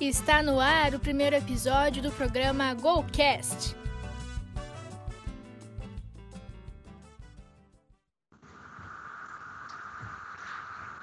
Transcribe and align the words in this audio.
Está 0.00 0.42
no 0.42 0.58
ar 0.58 0.92
o 0.92 0.98
primeiro 0.98 1.36
episódio 1.36 2.02
do 2.02 2.10
programa 2.10 2.74
GoCast. 2.74 3.76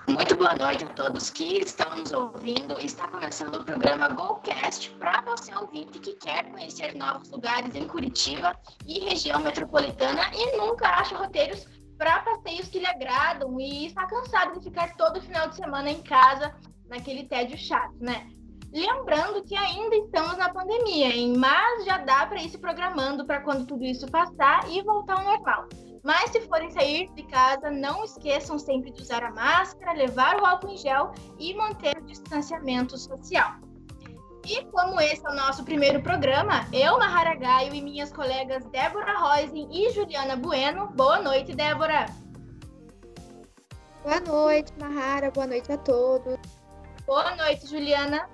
Muito 0.09 0.35
boa 0.35 0.53
noite 0.55 0.83
a 0.83 0.89
todos 0.89 1.29
que 1.29 1.59
estão 1.59 1.95
nos 1.95 2.11
ouvindo. 2.11 2.77
Está 2.81 3.07
começando 3.07 3.55
o 3.55 3.63
programa 3.63 4.09
GoCast 4.09 4.89
para 4.99 5.21
você 5.21 5.55
ouvinte 5.55 5.97
que 5.99 6.13
quer 6.15 6.51
conhecer 6.51 6.93
novos 6.93 7.29
lugares 7.31 7.73
em 7.73 7.87
Curitiba 7.87 8.53
e 8.85 8.99
região 8.99 9.39
metropolitana 9.39 10.23
e 10.33 10.57
nunca 10.57 10.89
acha 10.89 11.15
roteiros 11.15 11.65
para 11.97 12.19
passeios 12.23 12.67
que 12.67 12.79
lhe 12.79 12.87
agradam 12.87 13.57
e 13.57 13.85
está 13.85 14.05
cansado 14.05 14.59
de 14.59 14.65
ficar 14.65 14.97
todo 14.97 15.21
final 15.21 15.47
de 15.47 15.55
semana 15.55 15.89
em 15.89 16.03
casa 16.03 16.53
naquele 16.89 17.23
tédio 17.23 17.57
chato, 17.57 17.95
né? 18.01 18.29
Lembrando 18.73 19.43
que 19.43 19.55
ainda 19.55 19.95
estamos 19.97 20.37
na 20.37 20.47
pandemia, 20.49 21.07
hein? 21.07 21.33
mas 21.37 21.83
já 21.83 21.97
dá 21.97 22.25
para 22.25 22.41
ir 22.41 22.49
se 22.49 22.57
programando 22.57 23.25
para 23.25 23.41
quando 23.41 23.65
tudo 23.65 23.83
isso 23.83 24.09
passar 24.09 24.69
e 24.69 24.81
voltar 24.81 25.19
ao 25.19 25.25
normal. 25.25 25.67
Mas 26.03 26.31
se 26.31 26.41
forem 26.41 26.71
sair 26.71 27.09
de 27.13 27.23
casa, 27.23 27.69
não 27.69 28.03
esqueçam 28.03 28.57
sempre 28.57 28.91
de 28.91 29.01
usar 29.01 29.23
a 29.23 29.31
máscara, 29.31 29.91
levar 29.91 30.39
o 30.39 30.45
álcool 30.45 30.69
em 30.69 30.77
gel 30.77 31.11
e 31.37 31.53
manter 31.53 31.97
o 31.97 32.05
distanciamento 32.05 32.97
social. 32.97 33.55
E 34.47 34.63
como 34.71 34.99
esse 34.99 35.25
é 35.25 35.29
o 35.29 35.35
nosso 35.35 35.63
primeiro 35.63 36.01
programa, 36.01 36.65
eu, 36.73 36.97
Mahara 36.97 37.35
Gaio, 37.35 37.75
e 37.75 37.81
minhas 37.81 38.11
colegas 38.11 38.65
Débora 38.65 39.15
Rosen 39.19 39.67
e 39.71 39.91
Juliana 39.91 40.35
Bueno. 40.35 40.87
Boa 40.87 41.19
noite, 41.19 41.53
Débora! 41.53 42.07
Boa 44.03 44.19
noite, 44.21 44.73
Mahara. 44.79 45.29
Boa 45.29 45.45
noite 45.45 45.71
a 45.71 45.77
todos. 45.77 46.39
Boa 47.05 47.35
noite, 47.35 47.67
Juliana. 47.67 48.27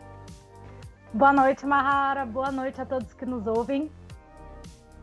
Boa 1.18 1.34
noite, 1.34 1.66
Mahara. 1.66 2.28
Boa 2.28 2.52
noite 2.52 2.80
a 2.80 2.86
todos 2.86 3.12
que 3.16 3.26
nos 3.26 3.48
ouvem. 3.48 3.92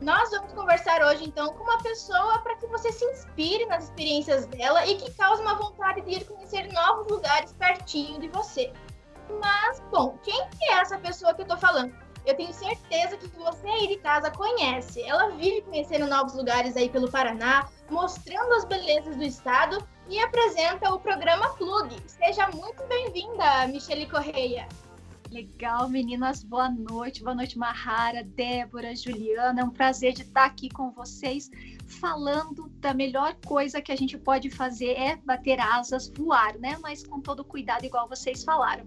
Nós 0.00 0.30
vamos 0.30 0.52
conversar 0.52 1.02
hoje, 1.02 1.24
então, 1.24 1.52
com 1.54 1.64
uma 1.64 1.82
pessoa 1.82 2.38
para 2.38 2.54
que 2.54 2.68
você 2.68 2.92
se 2.92 3.04
inspire 3.04 3.66
nas 3.66 3.86
experiências 3.86 4.46
dela 4.46 4.86
e 4.86 4.94
que 4.94 5.12
cause 5.14 5.42
uma 5.42 5.56
vontade 5.56 6.02
de 6.02 6.12
ir 6.12 6.24
conhecer 6.24 6.72
novos 6.72 7.10
lugares 7.10 7.52
pertinho 7.54 8.20
de 8.20 8.28
você. 8.28 8.72
Mas, 9.42 9.82
bom, 9.90 10.16
quem 10.22 10.40
é 10.62 10.74
essa 10.74 10.96
pessoa 11.00 11.34
que 11.34 11.42
eu 11.42 11.48
tô 11.48 11.56
falando? 11.56 11.92
Eu 12.24 12.36
tenho 12.36 12.54
certeza 12.54 13.16
que 13.16 13.26
você 13.30 13.66
aí 13.66 13.88
de 13.88 13.96
casa 13.96 14.30
conhece. 14.30 15.02
Ela 15.02 15.30
vive 15.30 15.62
conhecendo 15.62 16.06
novos 16.06 16.32
lugares 16.36 16.76
aí 16.76 16.88
pelo 16.88 17.10
Paraná, 17.10 17.68
mostrando 17.90 18.52
as 18.54 18.64
belezas 18.64 19.16
do 19.16 19.24
estado 19.24 19.84
e 20.08 20.20
apresenta 20.20 20.94
o 20.94 21.00
programa 21.00 21.48
Plug. 21.54 21.92
Seja 22.06 22.46
muito 22.54 22.86
bem-vinda, 22.86 23.66
Michele 23.66 24.08
Correia. 24.08 24.68
Legal, 25.34 25.88
meninas. 25.88 26.44
Boa 26.44 26.70
noite. 26.70 27.24
Boa 27.24 27.34
noite, 27.34 27.58
Mahara, 27.58 28.22
Débora, 28.22 28.94
Juliana. 28.94 29.62
É 29.62 29.64
um 29.64 29.70
prazer 29.70 30.12
de 30.12 30.22
estar 30.22 30.44
aqui 30.44 30.68
com 30.68 30.92
vocês, 30.92 31.50
falando 31.88 32.68
da 32.78 32.94
melhor 32.94 33.34
coisa 33.44 33.82
que 33.82 33.90
a 33.90 33.96
gente 33.96 34.16
pode 34.16 34.48
fazer 34.48 34.92
é 34.92 35.16
bater 35.16 35.58
asas, 35.58 36.08
voar, 36.16 36.56
né? 36.60 36.78
Mas 36.80 37.04
com 37.04 37.20
todo 37.20 37.44
cuidado, 37.44 37.84
igual 37.84 38.08
vocês 38.08 38.44
falaram. 38.44 38.84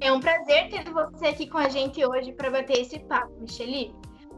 É 0.00 0.12
um 0.12 0.20
prazer 0.20 0.70
ter 0.70 0.88
você 0.92 1.26
aqui 1.26 1.48
com 1.48 1.58
a 1.58 1.68
gente 1.68 2.06
hoje 2.06 2.32
para 2.32 2.52
bater 2.52 2.78
esse 2.78 3.00
papo, 3.00 3.40
Michele. 3.40 3.92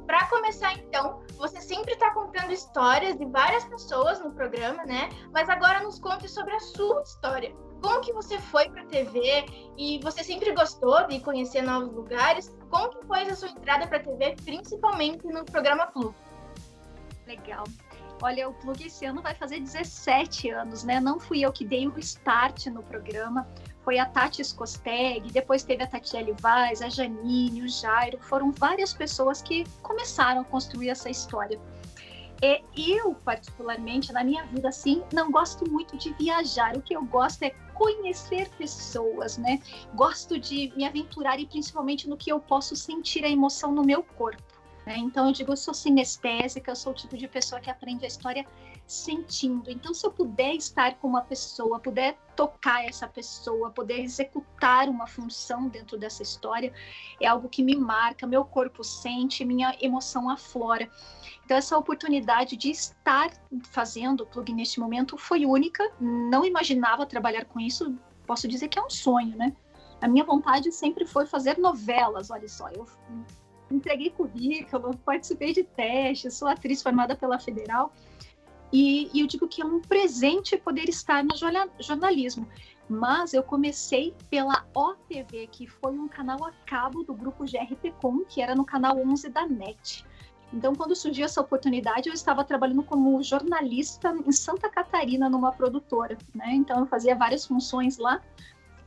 Para 0.06 0.26
começar, 0.30 0.72
então, 0.72 1.22
você 1.36 1.60
sempre 1.60 1.92
está 1.92 2.14
contando 2.14 2.50
histórias 2.50 3.18
de 3.18 3.26
várias 3.26 3.64
pessoas 3.66 4.24
no 4.24 4.32
programa, 4.32 4.86
né? 4.86 5.10
Mas 5.34 5.50
agora 5.50 5.82
nos 5.82 5.98
conte 5.98 6.26
sobre 6.30 6.54
a 6.54 6.60
sua 6.60 7.02
história. 7.02 7.54
Como 7.80 8.00
que 8.00 8.12
você 8.12 8.38
foi 8.38 8.68
para 8.68 8.82
a 8.82 8.86
TV 8.86 9.46
e 9.76 10.00
você 10.02 10.22
sempre 10.22 10.52
gostou 10.52 11.06
de 11.06 11.20
conhecer 11.20 11.62
novos 11.62 11.92
lugares? 11.94 12.54
Como 12.68 12.90
que 12.90 13.06
foi 13.06 13.22
a 13.22 13.34
sua 13.34 13.48
entrada 13.48 13.86
para 13.86 13.98
a 13.98 14.00
TV, 14.00 14.36
principalmente 14.44 15.26
no 15.26 15.44
programa 15.44 15.86
Plug? 15.86 16.14
Legal. 17.26 17.64
Olha, 18.22 18.48
o 18.48 18.54
Plug 18.54 18.86
esse 18.86 19.06
ano 19.06 19.22
vai 19.22 19.34
fazer 19.34 19.60
17 19.60 20.50
anos, 20.50 20.84
né? 20.84 21.00
Não 21.00 21.18
fui 21.18 21.40
eu 21.40 21.52
que 21.52 21.64
dei 21.64 21.88
o 21.88 21.98
start 21.98 22.66
no 22.66 22.82
programa 22.82 23.46
foi 23.82 23.98
a 23.98 24.06
Tati 24.06 24.44
Scosteg, 24.44 25.32
depois 25.32 25.62
teve 25.62 25.82
a 25.82 25.86
Tatiele 25.86 26.34
Vaz, 26.40 26.82
a 26.82 26.88
Janine, 26.88 27.62
o 27.62 27.68
Jairo, 27.68 28.18
foram 28.20 28.52
várias 28.52 28.92
pessoas 28.92 29.42
que 29.42 29.64
começaram 29.82 30.42
a 30.42 30.44
construir 30.44 30.90
essa 30.90 31.08
história. 31.08 31.58
E 32.42 32.92
eu, 32.92 33.14
particularmente, 33.14 34.12
na 34.12 34.24
minha 34.24 34.44
vida, 34.46 34.68
assim, 34.68 35.02
não 35.12 35.30
gosto 35.30 35.70
muito 35.70 35.96
de 35.98 36.12
viajar. 36.14 36.74
O 36.76 36.80
que 36.80 36.96
eu 36.96 37.04
gosto 37.04 37.42
é 37.42 37.50
conhecer 37.74 38.48
pessoas, 38.50 39.36
né? 39.36 39.60
Gosto 39.94 40.38
de 40.38 40.72
me 40.74 40.86
aventurar 40.86 41.38
e 41.38 41.46
principalmente 41.46 42.08
no 42.08 42.16
que 42.16 42.32
eu 42.32 42.40
posso 42.40 42.74
sentir 42.74 43.24
a 43.24 43.28
emoção 43.28 43.72
no 43.72 43.82
meu 43.82 44.02
corpo. 44.02 44.42
Né? 44.90 44.98
Então, 44.98 45.26
eu 45.26 45.32
digo, 45.32 45.52
eu 45.52 45.56
sou 45.56 45.72
sinestésica, 45.72 46.72
eu 46.72 46.74
sou 46.74 46.90
o 46.90 46.94
tipo 46.96 47.16
de 47.16 47.28
pessoa 47.28 47.60
que 47.60 47.70
aprende 47.70 48.04
a 48.04 48.08
história 48.08 48.44
sentindo. 48.88 49.70
Então, 49.70 49.94
se 49.94 50.04
eu 50.04 50.10
puder 50.10 50.52
estar 50.56 50.96
com 50.96 51.06
uma 51.06 51.22
pessoa, 51.22 51.78
puder 51.78 52.18
tocar 52.34 52.84
essa 52.84 53.06
pessoa, 53.06 53.70
poder 53.70 54.00
executar 54.00 54.88
uma 54.88 55.06
função 55.06 55.68
dentro 55.68 55.96
dessa 55.96 56.24
história, 56.24 56.72
é 57.20 57.26
algo 57.28 57.48
que 57.48 57.62
me 57.62 57.76
marca, 57.76 58.26
meu 58.26 58.44
corpo 58.44 58.82
sente, 58.82 59.44
minha 59.44 59.76
emoção 59.80 60.28
aflora. 60.28 60.90
Então, 61.44 61.56
essa 61.56 61.78
oportunidade 61.78 62.56
de 62.56 62.70
estar 62.72 63.30
fazendo 63.70 64.22
o 64.22 64.26
plug 64.26 64.52
neste 64.52 64.80
momento 64.80 65.16
foi 65.16 65.46
única, 65.46 65.88
não 66.00 66.44
imaginava 66.44 67.06
trabalhar 67.06 67.44
com 67.44 67.60
isso, 67.60 67.94
posso 68.26 68.48
dizer 68.48 68.66
que 68.66 68.76
é 68.76 68.82
um 68.82 68.90
sonho, 68.90 69.36
né? 69.36 69.54
A 70.00 70.08
minha 70.08 70.24
vontade 70.24 70.72
sempre 70.72 71.06
foi 71.06 71.26
fazer 71.26 71.58
novelas, 71.58 72.28
olha 72.28 72.48
só, 72.48 72.68
eu 72.70 72.88
entreguei 73.70 74.10
currículo, 74.10 74.96
participei 74.98 75.52
de 75.52 75.64
testes, 75.64 76.34
sou 76.34 76.48
atriz 76.48 76.82
formada 76.82 77.14
pela 77.14 77.38
Federal, 77.38 77.92
e, 78.72 79.10
e 79.12 79.20
eu 79.20 79.26
digo 79.26 79.48
que 79.48 79.62
é 79.62 79.64
um 79.64 79.80
presente 79.80 80.56
poder 80.56 80.88
estar 80.88 81.24
no 81.24 81.34
jornalismo. 81.80 82.46
Mas 82.88 83.34
eu 83.34 83.42
comecei 83.42 84.14
pela 84.28 84.66
OTV, 84.74 85.48
que 85.48 85.66
foi 85.66 85.92
um 85.92 86.08
canal 86.08 86.44
a 86.44 86.52
cabo 86.66 87.02
do 87.04 87.14
grupo 87.14 87.44
GRPcom, 87.44 88.24
que 88.24 88.42
era 88.42 88.54
no 88.54 88.64
canal 88.64 88.96
11 88.98 89.28
da 89.28 89.46
NET. 89.46 90.04
Então, 90.52 90.74
quando 90.74 90.96
surgiu 90.96 91.24
essa 91.24 91.40
oportunidade, 91.40 92.08
eu 92.08 92.14
estava 92.14 92.42
trabalhando 92.42 92.82
como 92.82 93.22
jornalista 93.22 94.12
em 94.26 94.32
Santa 94.32 94.68
Catarina, 94.68 95.28
numa 95.28 95.52
produtora. 95.52 96.18
Né? 96.34 96.54
Então, 96.54 96.80
eu 96.80 96.86
fazia 96.86 97.14
várias 97.14 97.46
funções 97.46 97.96
lá 97.96 98.20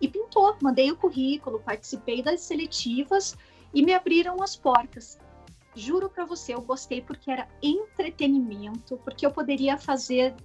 e 0.01 0.07
pintou. 0.07 0.57
Mandei 0.61 0.91
o 0.91 0.97
currículo, 0.97 1.61
participei 1.61 2.21
das 2.21 2.41
seletivas 2.41 3.37
e 3.73 3.81
me 3.81 3.93
abriram 3.93 4.41
as 4.41 4.55
portas 4.55 5.17
juro 5.75 6.09
para 6.09 6.25
você, 6.25 6.53
eu 6.53 6.61
gostei 6.61 7.01
porque 7.01 7.31
era 7.31 7.47
entretenimento, 7.61 8.97
porque 9.03 9.25
eu 9.25 9.31
poderia 9.31 9.77
fazer 9.77 10.35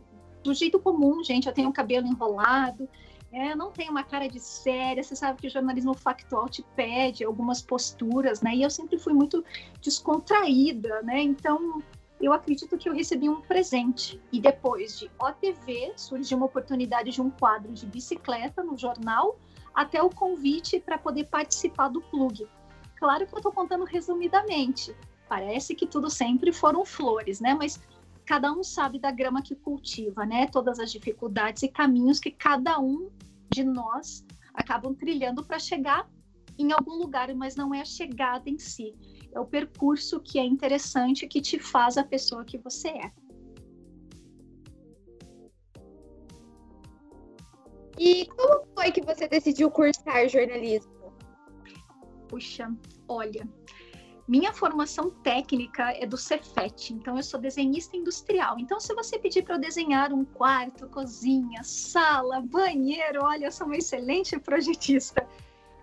do 0.43 0.55
jeito 0.55 0.78
comum, 0.78 1.22
gente. 1.22 1.47
Eu 1.47 1.53
tenho 1.53 1.69
o 1.69 1.72
cabelo 1.72 2.06
enrolado, 2.06 2.88
é, 3.33 3.55
não 3.55 3.71
tenho 3.71 3.91
uma 3.91 4.05
cara 4.05 4.28
de 4.28 4.41
séria. 4.41 5.03
Você 5.03 5.15
sabe 5.15 5.41
que 5.41 5.47
o 5.47 5.50
jornalismo 5.50 5.94
factual 5.94 6.49
te 6.49 6.65
pede 6.75 7.25
algumas 7.25 7.61
posturas, 7.61 8.41
né? 8.41 8.55
E 8.55 8.62
eu 8.62 8.71
sempre 8.71 8.99
fui 8.99 9.12
muito 9.12 9.44
descontraída, 9.83 11.03
né? 11.03 11.21
Então, 11.22 11.83
eu 12.21 12.33
acredito 12.33 12.77
que 12.78 12.88
eu 12.88 12.94
recebi 12.94 13.28
um 13.28 13.41
presente. 13.43 14.21
E 14.33 14.41
depois 14.41 14.99
de 14.99 15.11
OTV, 15.19 15.93
surgiu 15.97 16.38
uma 16.38 16.47
oportunidade 16.47 17.11
de 17.11 17.21
um 17.21 17.31
quadro 17.31 17.72
de 17.72 17.87
bicicleta 17.87 18.62
no 18.62 18.77
jornal, 18.77 19.38
até 19.75 20.03
o 20.03 20.09
convite 20.09 20.81
para 20.81 20.97
poder 20.99 21.25
participar 21.25 21.88
do 21.88 22.00
plug. 22.00 22.49
Claro 22.98 23.26
que 23.26 23.34
eu 23.34 23.38
estou 23.38 23.53
contando 23.53 23.84
resumidamente, 23.84 24.94
Parece 25.28 25.75
que 25.75 25.86
tudo 25.86 26.09
sempre 26.09 26.53
foram 26.53 26.84
flores, 26.86 27.38
né? 27.38 27.54
Mas 27.54 27.78
cada 28.25 28.50
um 28.50 28.64
sabe 28.64 28.98
da 28.98 29.10
grama 29.10 29.42
que 29.42 29.54
cultiva, 29.54 30.25
né? 30.25 30.47
Todas 30.47 30.78
as 30.78 30.91
dificuldades 30.91 31.62
e 31.62 31.69
caminhos 31.69 32.19
que 32.19 32.31
cada 32.31 32.81
um 32.81 33.11
de 33.50 33.62
nós 33.62 34.25
acabam 34.55 34.94
trilhando 34.94 35.44
para 35.44 35.58
chegar 35.58 36.08
em 36.58 36.73
algum 36.73 36.94
lugar, 36.94 37.32
mas 37.34 37.55
não 37.55 37.75
é 37.75 37.82
a 37.82 37.84
chegada 37.84 38.49
em 38.49 38.58
si. 38.58 38.94
É 39.31 39.38
o 39.38 39.44
percurso 39.44 40.19
que 40.19 40.38
é 40.38 40.44
interessante, 40.44 41.28
que 41.28 41.43
te 41.43 41.58
faz 41.58 41.99
a 41.99 42.05
pessoa 42.05 42.44
que 42.44 42.56
você 42.56 42.88
é. 42.88 43.12
E 47.99 48.26
como 48.26 48.64
foi 48.75 48.93
que 48.93 49.02
você 49.02 49.28
decidiu 49.28 49.70
cursar 49.70 50.28
jornalismo? 50.28 50.98
Puxa, 52.38 52.73
olha, 53.08 53.49
minha 54.29 54.52
formação 54.52 55.11
técnica 55.11 55.90
é 55.90 56.06
do 56.06 56.17
Cefet, 56.17 56.94
então 56.94 57.17
eu 57.17 57.23
sou 57.25 57.40
desenhista 57.40 57.96
industrial. 57.96 58.61
Então, 58.61 58.79
se 58.79 58.94
você 58.94 59.19
pedir 59.19 59.43
para 59.43 59.56
eu 59.56 59.61
desenhar 59.61 60.12
um 60.12 60.25
quarto, 60.25 60.88
cozinha, 60.88 61.64
sala, 61.64 62.40
banheiro, 62.40 63.25
olha, 63.25 63.46
eu 63.46 63.50
sou 63.50 63.67
uma 63.67 63.76
excelente 63.76 64.38
projetista. 64.38 65.26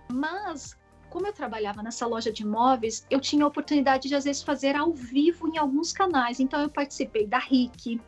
Mas, 0.09 0.79
como 1.09 1.27
eu 1.27 1.33
trabalhava 1.33 1.83
nessa 1.83 2.07
loja 2.07 2.31
de 2.31 2.43
imóveis, 2.43 3.05
eu 3.09 3.19
tinha 3.19 3.43
a 3.43 3.49
oportunidade 3.49 4.07
de, 4.07 4.15
às 4.15 4.23
vezes, 4.23 4.41
fazer 4.41 4.77
ao 4.77 4.93
vivo 4.93 5.49
em 5.49 5.57
alguns 5.57 5.91
canais. 5.91 6.39
Então, 6.39 6.61
eu 6.61 6.69
participei 6.69 7.27
da 7.27 7.39
RIC, 7.39 7.99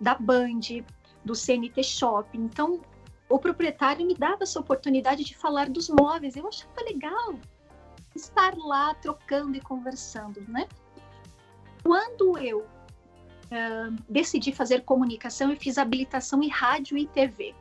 da 0.00 0.14
Band, 0.14 0.60
do 1.24 1.34
CNT 1.34 1.82
Shopping. 1.82 2.42
Então, 2.42 2.80
o 3.28 3.36
proprietário 3.36 4.06
me 4.06 4.14
dava 4.14 4.44
essa 4.44 4.60
oportunidade 4.60 5.24
de 5.24 5.36
falar 5.36 5.68
dos 5.68 5.88
móveis. 5.88 6.36
Eu 6.36 6.46
achava 6.46 6.80
legal 6.82 7.34
estar 8.16 8.56
lá 8.56 8.94
trocando 8.94 9.56
e 9.56 9.60
conversando, 9.60 10.40
né? 10.48 10.68
Quando 11.82 12.36
eu 12.38 12.60
uh, 12.60 13.96
decidi 14.08 14.52
fazer 14.52 14.82
comunicação, 14.82 15.50
eu 15.50 15.56
fiz 15.56 15.78
habilitação 15.78 16.42
em 16.42 16.48
rádio 16.48 16.98
e 16.98 17.06
TV. 17.06 17.54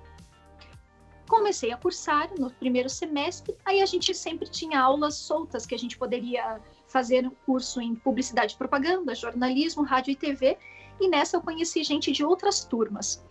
Comecei 1.28 1.72
a 1.72 1.78
cursar 1.78 2.30
no 2.38 2.52
primeiro 2.52 2.90
semestre, 2.90 3.56
aí 3.66 3.82
a 3.82 3.86
gente 3.86 4.14
sempre 4.14 4.48
tinha 4.48 4.80
aulas 4.80 5.16
soltas 5.16 5.66
que 5.66 5.74
a 5.74 5.80
gente 5.80 5.98
poderia 5.98 6.62
fazer 6.88 7.26
um 7.26 7.32
curso 7.46 7.82
em 7.82 7.96
publicidade 7.96 8.54
e 8.54 8.58
propaganda, 8.58 9.16
jornalismo, 9.16 9.84
rádio 9.84 10.12
e 10.12 10.16
TV, 10.16 10.58
e 11.00 11.10
nessa 11.10 11.38
eu 11.38 11.42
conheci 11.42 11.84
gente 11.84 12.12
de 12.12 12.24
outras 12.24 12.64
turmas. 12.64 13.24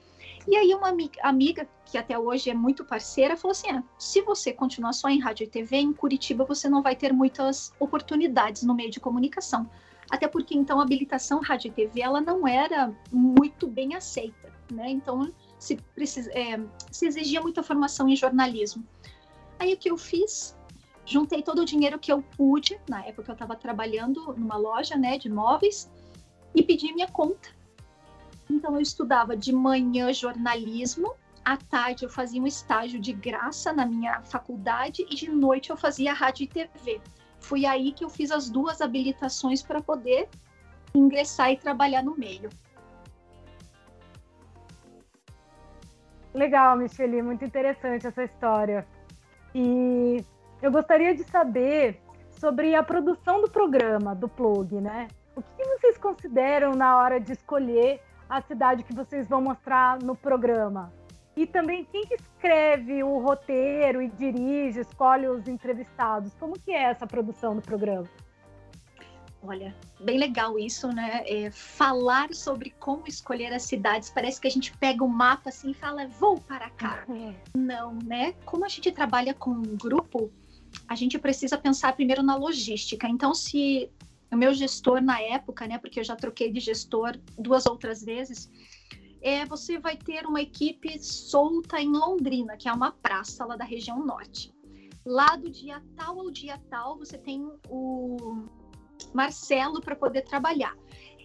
E 0.46 0.56
aí 0.56 0.74
uma 0.74 0.94
amiga, 1.22 1.66
que 1.86 1.96
até 1.96 2.18
hoje 2.18 2.50
é 2.50 2.54
muito 2.54 2.84
parceira, 2.84 3.36
falou 3.36 3.52
assim, 3.52 3.70
ah, 3.70 3.82
se 3.98 4.20
você 4.20 4.52
continuar 4.52 4.92
só 4.92 5.08
em 5.08 5.18
rádio 5.18 5.44
e 5.44 5.48
TV, 5.48 5.76
em 5.78 5.92
Curitiba 5.92 6.44
você 6.44 6.68
não 6.68 6.82
vai 6.82 6.94
ter 6.94 7.12
muitas 7.12 7.72
oportunidades 7.80 8.62
no 8.62 8.74
meio 8.74 8.90
de 8.90 9.00
comunicação. 9.00 9.68
Até 10.10 10.28
porque, 10.28 10.54
então, 10.54 10.80
a 10.80 10.82
habilitação 10.82 11.40
rádio 11.40 11.68
e 11.68 11.72
TV, 11.72 12.02
ela 12.02 12.20
não 12.20 12.46
era 12.46 12.94
muito 13.10 13.66
bem 13.66 13.94
aceita, 13.94 14.52
né? 14.70 14.90
Então, 14.90 15.32
se, 15.58 15.78
é, 16.32 16.60
se 16.92 17.06
exigia 17.06 17.40
muita 17.40 17.62
formação 17.62 18.06
em 18.06 18.14
jornalismo. 18.14 18.86
Aí, 19.58 19.72
o 19.72 19.78
que 19.78 19.90
eu 19.90 19.96
fiz? 19.96 20.54
Juntei 21.06 21.42
todo 21.42 21.62
o 21.62 21.64
dinheiro 21.64 21.98
que 21.98 22.12
eu 22.12 22.22
pude, 22.22 22.78
na 22.88 23.04
época 23.06 23.30
eu 23.30 23.34
estava 23.34 23.56
trabalhando 23.56 24.34
numa 24.36 24.56
loja, 24.56 24.94
né, 24.94 25.16
de 25.16 25.30
móveis, 25.30 25.90
e 26.54 26.62
pedi 26.62 26.92
minha 26.92 27.08
conta 27.08 27.48
então 28.48 28.74
eu 28.74 28.80
estudava 28.80 29.36
de 29.36 29.52
manhã 29.52 30.12
jornalismo, 30.12 31.14
à 31.44 31.56
tarde 31.56 32.04
eu 32.04 32.10
fazia 32.10 32.40
um 32.40 32.46
estágio 32.46 33.00
de 33.00 33.12
graça 33.12 33.72
na 33.72 33.84
minha 33.84 34.22
faculdade 34.22 35.06
e 35.10 35.14
de 35.14 35.30
noite 35.30 35.70
eu 35.70 35.76
fazia 35.76 36.12
rádio 36.12 36.44
e 36.44 36.48
TV. 36.48 37.00
Foi 37.40 37.66
aí 37.66 37.92
que 37.92 38.04
eu 38.04 38.08
fiz 38.08 38.30
as 38.30 38.48
duas 38.48 38.80
habilitações 38.80 39.62
para 39.62 39.82
poder 39.82 40.28
ingressar 40.94 41.50
e 41.50 41.56
trabalhar 41.58 42.02
no 42.02 42.16
meio. 42.16 42.48
Legal, 46.32 46.76
Michele, 46.76 47.22
muito 47.22 47.44
interessante 47.44 48.06
essa 48.06 48.24
história. 48.24 48.86
E 49.54 50.24
eu 50.60 50.72
gostaria 50.72 51.14
de 51.14 51.22
saber 51.24 52.00
sobre 52.30 52.74
a 52.74 52.82
produção 52.82 53.40
do 53.40 53.50
programa, 53.50 54.14
do 54.14 54.28
Plug, 54.28 54.80
né? 54.80 55.06
O 55.36 55.42
que 55.42 55.64
vocês 55.64 55.98
consideram 55.98 56.72
na 56.72 56.96
hora 56.96 57.20
de 57.20 57.32
escolher 57.32 58.00
a 58.28 58.40
cidade 58.42 58.82
que 58.82 58.94
vocês 58.94 59.28
vão 59.28 59.40
mostrar 59.40 59.98
no 60.02 60.14
programa? 60.16 60.92
E 61.36 61.46
também 61.46 61.84
quem 61.84 62.06
que 62.06 62.14
escreve 62.14 63.02
o 63.02 63.18
roteiro 63.18 64.00
e 64.00 64.08
dirige, 64.08 64.80
escolhe 64.80 65.26
os 65.26 65.48
entrevistados? 65.48 66.32
Como 66.34 66.58
que 66.58 66.70
é 66.70 66.84
essa 66.84 67.06
produção 67.06 67.56
do 67.56 67.62
programa? 67.62 68.08
Olha, 69.46 69.74
bem 70.00 70.16
legal 70.18 70.58
isso, 70.58 70.88
né? 70.88 71.22
É, 71.26 71.50
falar 71.50 72.32
sobre 72.32 72.70
como 72.80 73.06
escolher 73.06 73.52
as 73.52 73.64
cidades. 73.64 74.10
Parece 74.10 74.40
que 74.40 74.46
a 74.46 74.50
gente 74.50 74.74
pega 74.78 75.04
o 75.04 75.06
um 75.06 75.10
mapa 75.10 75.50
assim 75.50 75.72
e 75.72 75.74
fala, 75.74 76.06
vou 76.06 76.40
para 76.40 76.70
cá. 76.70 77.04
Uhum. 77.08 77.34
Não, 77.54 77.98
né? 78.02 78.32
Como 78.46 78.64
a 78.64 78.68
gente 78.68 78.90
trabalha 78.90 79.34
com 79.34 79.50
um 79.50 79.76
grupo, 79.76 80.30
a 80.88 80.94
gente 80.94 81.18
precisa 81.18 81.58
pensar 81.58 81.94
primeiro 81.94 82.22
na 82.22 82.36
logística. 82.36 83.06
Então, 83.06 83.34
se 83.34 83.90
o 84.32 84.36
meu 84.36 84.52
gestor 84.52 85.00
na 85.00 85.20
época, 85.20 85.66
né, 85.66 85.78
porque 85.78 86.00
eu 86.00 86.04
já 86.04 86.16
troquei 86.16 86.50
de 86.50 86.60
gestor 86.60 87.18
duas 87.38 87.66
outras 87.66 88.02
vezes, 88.02 88.50
é, 89.22 89.44
você 89.46 89.78
vai 89.78 89.96
ter 89.96 90.26
uma 90.26 90.42
equipe 90.42 90.98
solta 91.02 91.80
em 91.80 91.90
Londrina, 91.90 92.56
que 92.56 92.68
é 92.68 92.72
uma 92.72 92.92
praça 92.92 93.44
lá 93.44 93.56
da 93.56 93.64
região 93.64 94.04
norte. 94.04 94.52
Lá 95.06 95.36
do 95.36 95.50
dia 95.50 95.82
tal 95.96 96.20
ao 96.20 96.30
dia 96.30 96.60
tal, 96.68 96.98
você 96.98 97.16
tem 97.16 97.50
o 97.68 98.44
Marcelo 99.12 99.80
para 99.80 99.96
poder 99.96 100.22
trabalhar. 100.22 100.76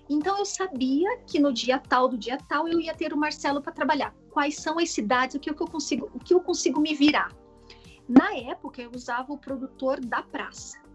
Então 0.10 0.38
eu 0.38 0.46
sabia 0.46 1.18
que 1.28 1.40
no 1.40 1.54
dia 1.54 1.78
tal 1.78 2.08
do 2.08 2.18
dia 2.18 2.38
tal 2.48 2.68
eu 2.68 2.80
ia 2.80 2.96
ter 2.96 3.14
o 3.14 3.18
Marcelo 3.18 3.62
para 3.62 3.72
trabalhar. 3.72 4.16
Quais 4.32 4.56
são 4.56 4.80
as 4.80 4.90
cidades, 4.92 5.36
o 5.36 5.40
que, 5.40 5.50
eu 5.50 5.56
consigo, 5.56 6.10
o 6.14 6.20
que 6.20 6.34
eu 6.34 6.40
consigo 6.40 6.80
me 6.80 6.96
virar. 6.96 7.32
Na 8.08 8.34
época 8.36 8.82
eu 8.82 8.92
usava 8.92 9.32
o 9.32 9.38
produtor 9.38 10.00
da 10.00 10.24
praça 10.24 10.89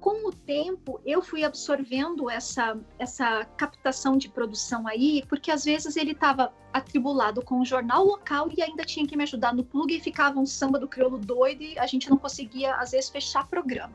com 0.00 0.28
o 0.28 0.32
tempo 0.32 1.00
eu 1.04 1.20
fui 1.20 1.44
absorvendo 1.44 2.30
essa 2.30 2.78
essa 2.98 3.44
captação 3.56 4.16
de 4.16 4.28
produção 4.28 4.88
aí, 4.88 5.22
porque 5.28 5.50
às 5.50 5.64
vezes 5.64 5.96
ele 5.96 6.12
estava 6.12 6.52
atribulado 6.72 7.42
com 7.42 7.60
o 7.60 7.64
jornal 7.64 8.04
local 8.04 8.48
e 8.56 8.62
ainda 8.62 8.84
tinha 8.84 9.06
que 9.06 9.16
me 9.16 9.24
ajudar 9.24 9.52
no 9.52 9.64
plug 9.64 9.94
e 9.94 10.00
ficava 10.00 10.40
um 10.40 10.46
samba 10.46 10.78
do 10.78 10.88
crioulo 10.88 11.18
doido 11.18 11.62
e 11.62 11.78
a 11.78 11.86
gente 11.86 12.08
não 12.08 12.16
conseguia 12.16 12.74
às 12.76 12.92
vezes 12.92 13.10
fechar 13.10 13.46
programa. 13.46 13.92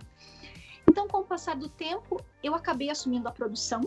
Então, 0.88 1.08
com 1.08 1.20
o 1.20 1.24
passar 1.24 1.56
do 1.56 1.68
tempo, 1.68 2.22
eu 2.44 2.54
acabei 2.54 2.90
assumindo 2.90 3.28
a 3.28 3.32
produção. 3.32 3.82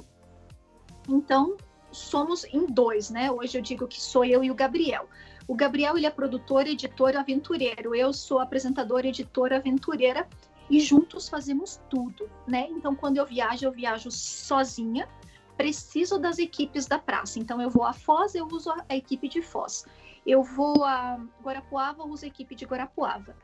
Então, 1.08 1.56
somos 1.92 2.44
em 2.52 2.66
dois, 2.66 3.08
né? 3.08 3.30
Hoje 3.30 3.56
eu 3.56 3.62
digo 3.62 3.86
que 3.86 4.00
sou 4.00 4.24
eu 4.24 4.42
e 4.42 4.50
o 4.50 4.54
Gabriel. 4.54 5.08
O 5.46 5.54
Gabriel 5.54 5.96
ele 5.96 6.06
é 6.06 6.10
produtor, 6.10 6.66
editor, 6.66 7.16
aventureiro. 7.16 7.94
Eu 7.94 8.12
sou 8.12 8.40
apresentadora, 8.40 9.06
editora, 9.06 9.56
aventureira 9.56 10.28
e 10.70 10.80
juntos 10.80 11.28
fazemos 11.28 11.80
tudo, 11.88 12.30
né? 12.46 12.66
Então, 12.70 12.94
quando 12.94 13.16
eu 13.16 13.26
viajo, 13.26 13.64
eu 13.64 13.72
viajo 13.72 14.10
sozinha, 14.10 15.08
preciso 15.56 16.18
das 16.18 16.38
equipes 16.38 16.86
da 16.86 16.98
praça. 16.98 17.38
Então, 17.38 17.60
eu 17.60 17.70
vou 17.70 17.84
a 17.84 17.92
Foz, 17.92 18.34
eu 18.34 18.46
uso 18.46 18.70
a 18.88 18.96
equipe 18.96 19.28
de 19.28 19.42
Foz. 19.42 19.84
Eu 20.26 20.42
vou 20.42 20.84
a 20.84 21.18
Guarapuava, 21.42 22.04
uso 22.04 22.24
a 22.24 22.28
equipe 22.28 22.54
de 22.54 22.66
Guarapuava. 22.66 23.34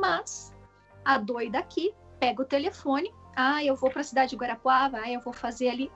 Mas 0.00 0.54
a 1.04 1.18
doida 1.18 1.58
aqui 1.58 1.92
pega 2.20 2.42
o 2.42 2.46
telefone, 2.46 3.12
ah, 3.34 3.64
eu 3.64 3.74
vou 3.74 3.90
para 3.90 4.00
a 4.00 4.04
cidade 4.04 4.30
de 4.30 4.36
Guarapuava, 4.36 4.98
ah, 4.98 5.10
eu 5.10 5.20
vou 5.20 5.32
fazer 5.32 5.68
ali. 5.68 5.90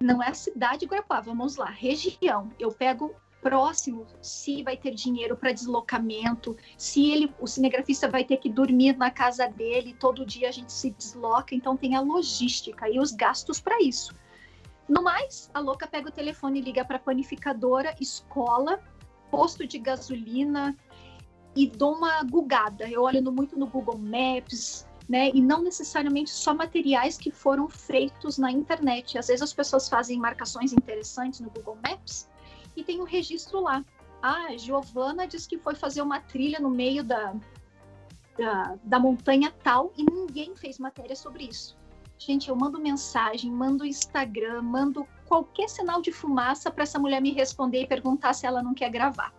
Não 0.00 0.22
é 0.22 0.28
a 0.28 0.34
cidade 0.34 0.80
de 0.80 0.86
Guarapuava, 0.86 1.26
vamos 1.26 1.56
lá, 1.56 1.70
região. 1.70 2.50
Eu 2.58 2.72
pego 2.72 3.14
próximo 3.40 4.06
se 4.20 4.62
vai 4.62 4.76
ter 4.76 4.94
dinheiro 4.94 5.36
para 5.36 5.52
deslocamento, 5.52 6.56
se 6.76 7.10
ele, 7.10 7.32
o 7.40 7.46
cinegrafista 7.46 8.08
vai 8.08 8.24
ter 8.24 8.36
que 8.36 8.48
dormir 8.48 8.96
na 8.96 9.10
casa 9.10 9.46
dele, 9.46 9.96
todo 9.98 10.26
dia 10.26 10.48
a 10.48 10.52
gente 10.52 10.72
se 10.72 10.90
desloca, 10.90 11.54
então 11.54 11.76
tem 11.76 11.96
a 11.96 12.00
logística 12.00 12.88
e 12.88 12.98
os 12.98 13.12
gastos 13.12 13.60
para 13.60 13.80
isso. 13.82 14.14
No 14.88 15.02
mais, 15.02 15.50
a 15.54 15.60
louca 15.60 15.86
pega 15.86 16.08
o 16.08 16.12
telefone 16.12 16.60
liga 16.60 16.84
para 16.84 16.98
panificadora, 16.98 17.94
escola, 18.00 18.80
posto 19.30 19.66
de 19.66 19.78
gasolina 19.78 20.76
e 21.54 21.66
dou 21.68 21.94
uma 21.94 22.22
gugada. 22.24 22.88
Eu 22.88 23.02
olho 23.02 23.22
muito 23.30 23.58
no 23.58 23.66
Google 23.66 23.98
Maps, 23.98 24.86
né? 25.08 25.30
E 25.32 25.40
não 25.40 25.62
necessariamente 25.62 26.30
só 26.30 26.54
materiais 26.54 27.16
que 27.16 27.30
foram 27.30 27.68
feitos 27.68 28.36
na 28.36 28.50
internet. 28.50 29.16
Às 29.16 29.28
vezes 29.28 29.42
as 29.42 29.52
pessoas 29.52 29.88
fazem 29.88 30.18
marcações 30.18 30.72
interessantes 30.72 31.40
no 31.40 31.50
Google 31.50 31.78
Maps 31.86 32.28
tem 32.84 33.00
um 33.00 33.04
registro 33.04 33.60
lá. 33.60 33.84
Ah, 34.22 34.56
Giovana 34.56 35.26
diz 35.26 35.46
que 35.46 35.58
foi 35.58 35.74
fazer 35.74 36.02
uma 36.02 36.20
trilha 36.20 36.60
no 36.60 36.70
meio 36.70 37.02
da, 37.02 37.34
da, 38.36 38.78
da 38.82 38.98
montanha 38.98 39.52
tal 39.62 39.92
e 39.96 40.04
ninguém 40.04 40.54
fez 40.56 40.78
matéria 40.78 41.16
sobre 41.16 41.44
isso. 41.44 41.78
Gente, 42.18 42.50
eu 42.50 42.56
mando 42.56 42.78
mensagem, 42.78 43.50
mando 43.50 43.84
Instagram, 43.84 44.60
mando 44.60 45.06
qualquer 45.26 45.68
sinal 45.70 46.02
de 46.02 46.12
fumaça 46.12 46.70
para 46.70 46.82
essa 46.82 46.98
mulher 46.98 47.22
me 47.22 47.32
responder 47.32 47.82
e 47.82 47.86
perguntar 47.86 48.34
se 48.34 48.46
ela 48.46 48.62
não 48.62 48.74
quer 48.74 48.90
gravar. 48.90 49.32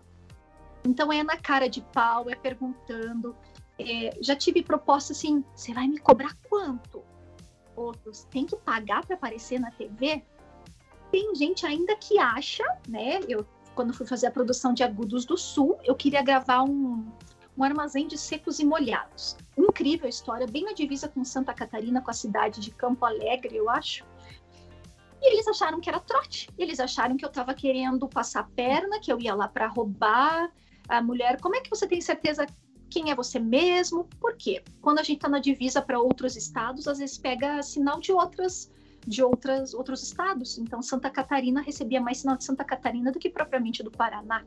Então 0.84 1.14
é 1.14 1.22
na 1.22 1.38
cara 1.38 1.70
de 1.70 1.82
pau, 1.82 2.28
é 2.30 2.36
perguntando. 2.36 3.36
É, 3.78 4.18
já 4.20 4.36
tive 4.36 4.64
proposta 4.64 5.14
assim: 5.14 5.44
você 5.56 5.74
vai 5.74 5.88
me 5.88 6.00
cobrar 6.00 6.36
quanto? 6.50 7.04
Outros, 7.76 8.24
tem 8.32 8.46
que 8.46 8.56
pagar 8.56 9.06
para 9.06 9.16
aparecer 9.16 9.60
na 9.60 9.72
TV? 9.72 10.24
Tem 11.12 11.36
gente 11.36 11.65
ainda 11.65 11.96
que 11.96 12.18
acha, 12.18 12.63
né? 12.88 13.20
Eu, 13.27 13.46
quando 13.75 13.94
fui 13.94 14.06
fazer 14.06 14.27
a 14.27 14.32
produção 14.32 14.74
de 14.74 14.84
Agudos 14.84 15.25
do 15.25 15.38
Sul, 15.38 15.77
eu 15.84 15.96
queria 15.96 16.22
gravar 16.22 16.63
um, 16.63 17.06
um 17.58 17.63
armazém 17.63 18.08
de 18.08 18.18
secos 18.18 18.60
e 18.60 18.65
molhados. 18.65 19.36
Incrível 19.58 20.08
história, 20.08 20.48
bem 20.48 20.63
na 20.63 20.74
divisa 20.74 21.08
com 21.08 21.24
Santa 21.24 21.53
Catarina, 21.53 22.01
com 22.01 22.10
a 22.10 22.13
cidade 22.13 22.62
de 22.62 22.72
Campo 22.72 23.06
Alegre, 23.06 23.58
eu 23.58 23.70
acho. 23.70 24.06
E 25.22 25.34
eles 25.34 25.48
acharam 25.48 25.80
que 25.80 25.89
era 25.89 26.00
trote. 26.00 26.50
Eles 26.58 26.80
acharam 26.80 27.15
que 27.15 27.24
eu 27.24 27.30
estava 27.30 27.53
querendo 27.53 28.08
passar 28.08 28.50
perna, 28.56 29.00
que 29.00 29.12
eu 29.12 29.20
ia 29.20 29.36
lá 29.36 29.48
para 29.48 29.68
roubar 29.68 30.51
a 30.88 31.01
mulher. 31.01 31.39
Como 31.39 31.56
é 31.56 31.62
que 31.62 31.70
você 31.70 31.86
tem 31.88 32.01
certeza 32.01 32.48
quem 32.89 33.12
é 33.12 33.15
você 33.15 33.38
mesmo? 33.38 34.06
Por 34.20 34.36
quê? 34.36 34.63
Quando 34.82 35.00
a 35.00 35.03
gente 35.03 35.18
está 35.18 35.30
na 35.30 35.39
divisa 35.39 35.82
para 35.82 36.00
outros 36.00 36.36
estados, 36.36 36.88
às 36.88 36.98
vezes 36.98 37.18
pega 37.18 37.62
sinal 37.62 38.00
de 38.00 38.12
outras 38.12 38.72
de 39.05 39.24
outras, 39.24 39.74
outros 39.74 40.03
estados. 40.03 40.58
Então, 40.58 40.81
Santa 40.81 41.10
Catarina 41.10 41.62
recebia 41.62 42.00
mais 42.00 42.20
sinal 42.20 42.38
de 42.38 42.43
Santa 42.43 42.63
Catarina 42.63 43.12
do 43.12 43.20
que 43.20 43.29
propriamente 43.29 43.84
do 43.84 43.91
Paraná. 43.91 44.43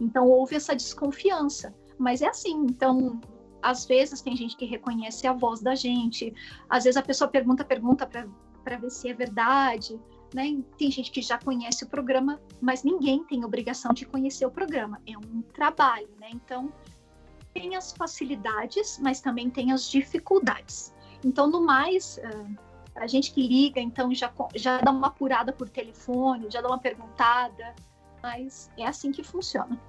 Então, 0.00 0.28
houve 0.28 0.56
essa 0.56 0.74
desconfiança. 0.74 1.74
Mas 1.98 2.22
é 2.22 2.28
assim, 2.28 2.66
então, 2.68 3.20
às 3.62 3.86
vezes 3.86 4.20
tem 4.20 4.36
gente 4.36 4.56
que 4.56 4.64
reconhece 4.64 5.26
a 5.26 5.32
voz 5.32 5.60
da 5.60 5.74
gente, 5.74 6.34
às 6.68 6.84
vezes 6.84 6.96
a 6.96 7.02
pessoa 7.02 7.28
pergunta, 7.28 7.64
pergunta 7.64 8.06
para 8.06 8.76
ver 8.76 8.90
se 8.90 9.08
é 9.08 9.14
verdade. 9.14 9.98
Né? 10.34 10.60
Tem 10.76 10.90
gente 10.90 11.12
que 11.12 11.22
já 11.22 11.38
conhece 11.38 11.84
o 11.84 11.88
programa, 11.88 12.40
mas 12.60 12.82
ninguém 12.82 13.22
tem 13.24 13.44
obrigação 13.44 13.92
de 13.92 14.04
conhecer 14.04 14.44
o 14.44 14.50
programa. 14.50 15.00
É 15.06 15.16
um 15.16 15.42
trabalho, 15.42 16.08
né? 16.18 16.28
Então, 16.32 16.72
tem 17.54 17.76
as 17.76 17.92
facilidades, 17.92 18.98
mas 19.00 19.20
também 19.20 19.48
tem 19.48 19.70
as 19.70 19.88
dificuldades. 19.88 20.92
Então, 21.24 21.48
no 21.48 21.64
mais, 21.64 22.18
uh, 22.18 22.58
a 22.94 23.06
gente 23.06 23.32
que 23.32 23.46
liga, 23.46 23.80
então 23.80 24.14
já, 24.14 24.32
já 24.54 24.78
dá 24.78 24.90
uma 24.90 25.08
apurada 25.08 25.52
por 25.52 25.68
telefone, 25.68 26.50
já 26.50 26.60
dá 26.60 26.68
uma 26.68 26.78
perguntada, 26.78 27.74
mas 28.22 28.70
é 28.78 28.86
assim 28.86 29.10
que 29.10 29.22
funciona. 29.22 29.80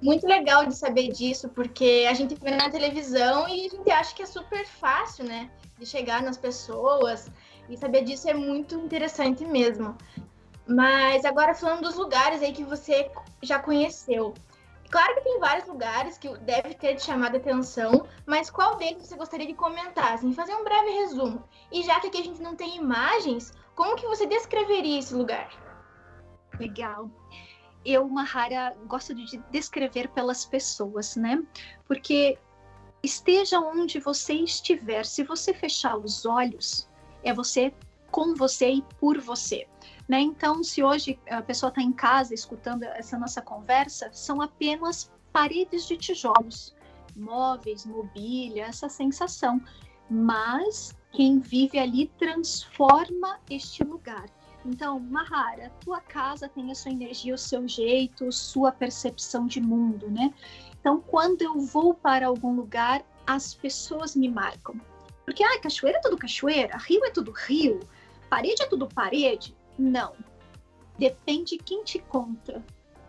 Muito 0.00 0.26
legal 0.26 0.64
de 0.66 0.76
saber 0.76 1.08
disso, 1.08 1.48
porque 1.48 2.06
a 2.08 2.14
gente 2.14 2.34
vê 2.36 2.52
na 2.52 2.70
televisão 2.70 3.48
e 3.48 3.66
a 3.66 3.68
gente 3.68 3.90
acha 3.90 4.14
que 4.14 4.22
é 4.22 4.26
super 4.26 4.64
fácil, 4.66 5.24
né? 5.24 5.50
De 5.76 5.84
chegar 5.84 6.22
nas 6.22 6.36
pessoas. 6.36 7.30
E 7.68 7.76
saber 7.76 8.04
disso 8.04 8.28
é 8.28 8.34
muito 8.34 8.76
interessante 8.76 9.44
mesmo. 9.44 9.96
Mas 10.66 11.24
agora 11.24 11.54
falando 11.54 11.82
dos 11.82 11.96
lugares 11.96 12.42
aí 12.42 12.52
que 12.52 12.62
você 12.62 13.10
já 13.42 13.58
conheceu. 13.58 14.34
Claro 14.90 15.14
que 15.16 15.20
tem 15.20 15.38
vários 15.38 15.66
lugares 15.66 16.16
que 16.16 16.34
deve 16.38 16.74
ter 16.74 16.94
te 16.94 17.04
chamado 17.04 17.34
a 17.34 17.38
atenção, 17.38 18.06
mas 18.24 18.50
qual 18.50 18.76
deles 18.76 19.06
você 19.06 19.16
gostaria 19.16 19.46
de 19.46 19.54
comentar? 19.54 20.14
Assim, 20.14 20.32
fazer 20.32 20.54
um 20.54 20.64
breve 20.64 20.90
resumo. 20.90 21.44
E 21.70 21.82
já 21.82 22.00
que 22.00 22.06
aqui 22.06 22.20
a 22.20 22.24
gente 22.24 22.40
não 22.40 22.56
tem 22.56 22.76
imagens, 22.76 23.52
como 23.74 23.96
que 23.96 24.06
você 24.06 24.26
descreveria 24.26 24.98
esse 24.98 25.14
lugar? 25.14 25.50
Legal. 26.58 27.10
Eu, 27.84 28.08
Mahara, 28.08 28.76
gosto 28.86 29.14
de 29.14 29.36
descrever 29.50 30.08
pelas 30.08 30.44
pessoas, 30.44 31.16
né? 31.16 31.42
Porque 31.86 32.38
esteja 33.02 33.60
onde 33.60 34.00
você 34.00 34.34
estiver, 34.34 35.04
se 35.04 35.22
você 35.22 35.52
fechar 35.52 35.96
os 35.96 36.24
olhos, 36.24 36.88
é 37.22 37.32
você 37.32 37.72
com 38.10 38.34
você 38.34 38.70
e 38.70 38.84
por 39.00 39.20
você. 39.20 39.66
Né? 40.08 40.20
Então, 40.20 40.64
se 40.64 40.82
hoje 40.82 41.18
a 41.28 41.42
pessoa 41.42 41.68
está 41.68 41.82
em 41.82 41.92
casa 41.92 42.32
escutando 42.32 42.82
essa 42.84 43.18
nossa 43.18 43.42
conversa, 43.42 44.10
são 44.12 44.40
apenas 44.40 45.10
paredes 45.32 45.86
de 45.86 45.96
tijolos, 45.96 46.74
móveis, 47.14 47.84
mobília, 47.84 48.64
essa 48.64 48.88
sensação. 48.88 49.60
Mas 50.08 50.96
quem 51.12 51.38
vive 51.38 51.78
ali 51.78 52.06
transforma 52.18 53.38
este 53.50 53.84
lugar. 53.84 54.26
Então, 54.64 54.98
Mahara, 54.98 55.70
tua 55.80 56.00
casa 56.00 56.48
tem 56.48 56.70
a 56.70 56.74
sua 56.74 56.90
energia, 56.90 57.34
o 57.34 57.38
seu 57.38 57.66
jeito, 57.68 58.30
sua 58.32 58.72
percepção 58.72 59.46
de 59.46 59.60
mundo, 59.60 60.10
né? 60.10 60.32
Então, 60.80 61.00
quando 61.00 61.42
eu 61.42 61.60
vou 61.60 61.94
para 61.94 62.26
algum 62.26 62.54
lugar, 62.54 63.04
as 63.26 63.54
pessoas 63.54 64.16
me 64.16 64.28
marcam. 64.28 64.80
Porque, 65.24 65.42
ah, 65.42 65.60
cachoeira 65.60 65.98
é 65.98 66.00
tudo 66.00 66.16
cachoeira, 66.16 66.76
rio 66.78 67.04
é 67.04 67.10
tudo 67.10 67.32
rio, 67.32 67.80
parede 68.28 68.62
é 68.62 68.66
tudo 68.66 68.88
parede. 68.88 69.56
Não. 69.78 70.14
Depende 70.98 71.58
quem 71.58 71.84
te 71.84 71.98
conta, 71.98 72.64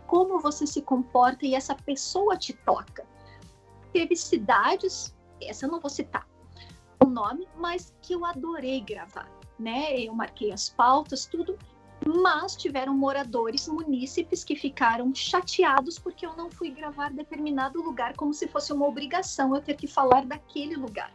como 0.06 0.38
você 0.38 0.66
se 0.66 0.82
comporta 0.82 1.44
e 1.44 1.54
essa 1.54 1.74
pessoa 1.74 2.36
te 2.36 2.52
toca. 2.52 3.06
Teve 3.92 4.14
cidades, 4.14 5.14
essa 5.42 5.66
eu 5.66 5.70
não 5.70 5.80
vou 5.80 5.90
citar 5.90 6.26
o 7.02 7.06
nome, 7.08 7.48
mas 7.56 7.94
que 8.02 8.14
eu 8.14 8.24
adorei 8.24 8.80
gravar, 8.80 9.28
né? 9.58 9.98
Eu 9.98 10.14
marquei 10.14 10.52
as 10.52 10.68
pautas, 10.68 11.26
tudo, 11.26 11.58
mas 12.06 12.54
tiveram 12.54 12.96
moradores 12.96 13.66
munícipes 13.68 14.44
que 14.44 14.54
ficaram 14.54 15.14
chateados 15.14 15.98
porque 15.98 16.24
eu 16.24 16.36
não 16.36 16.50
fui 16.50 16.70
gravar 16.70 17.10
determinado 17.10 17.82
lugar 17.82 18.16
como 18.16 18.32
se 18.32 18.46
fosse 18.46 18.72
uma 18.72 18.86
obrigação 18.86 19.54
eu 19.54 19.62
ter 19.62 19.76
que 19.76 19.86
falar 19.86 20.24
daquele 20.24 20.76
lugar. 20.76 21.12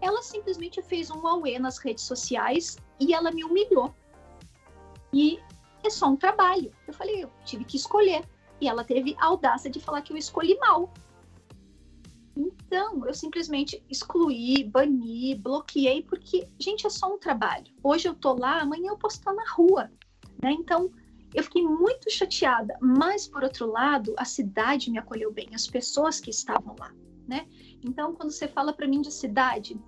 Ela 0.00 0.22
simplesmente 0.22 0.80
fez 0.82 1.10
um 1.10 1.26
auê 1.26 1.58
nas 1.58 1.78
redes 1.78 2.04
sociais 2.04 2.76
e 3.00 3.12
ela 3.12 3.30
me 3.30 3.44
humilhou. 3.44 3.94
E 5.12 5.38
é 5.82 5.90
só 5.90 6.06
um 6.06 6.16
trabalho. 6.16 6.70
Eu 6.86 6.94
falei, 6.94 7.24
eu 7.24 7.30
tive 7.44 7.64
que 7.64 7.76
escolher. 7.76 8.24
E 8.60 8.68
ela 8.68 8.84
teve 8.84 9.16
a 9.18 9.26
audácia 9.26 9.70
de 9.70 9.80
falar 9.80 10.02
que 10.02 10.12
eu 10.12 10.16
escolhi 10.16 10.56
mal. 10.58 10.92
Então, 12.36 13.04
eu 13.04 13.14
simplesmente 13.14 13.82
excluí, 13.90 14.62
bani, 14.62 15.34
bloqueei, 15.34 16.02
porque, 16.02 16.48
gente, 16.58 16.86
é 16.86 16.90
só 16.90 17.12
um 17.12 17.18
trabalho. 17.18 17.66
Hoje 17.82 18.08
eu 18.08 18.14
tô 18.14 18.32
lá, 18.34 18.60
amanhã 18.60 18.90
eu 18.90 18.96
posso 18.96 19.16
estar 19.16 19.32
na 19.32 19.48
rua, 19.50 19.90
né? 20.40 20.52
Então, 20.52 20.92
eu 21.34 21.42
fiquei 21.42 21.62
muito 21.62 22.10
chateada, 22.10 22.76
mas, 22.80 23.26
por 23.26 23.42
outro 23.42 23.66
lado, 23.66 24.14
a 24.16 24.24
cidade 24.24 24.90
me 24.90 24.98
acolheu 24.98 25.32
bem, 25.32 25.48
as 25.52 25.66
pessoas 25.66 26.20
que 26.20 26.30
estavam 26.30 26.76
lá, 26.78 26.92
né? 27.28 27.46
Então, 27.84 28.14
quando 28.14 28.30
você 28.30 28.48
fala 28.48 28.72
para 28.72 28.88
mim 28.88 29.00
de 29.00 29.12
cidade, 29.12 29.78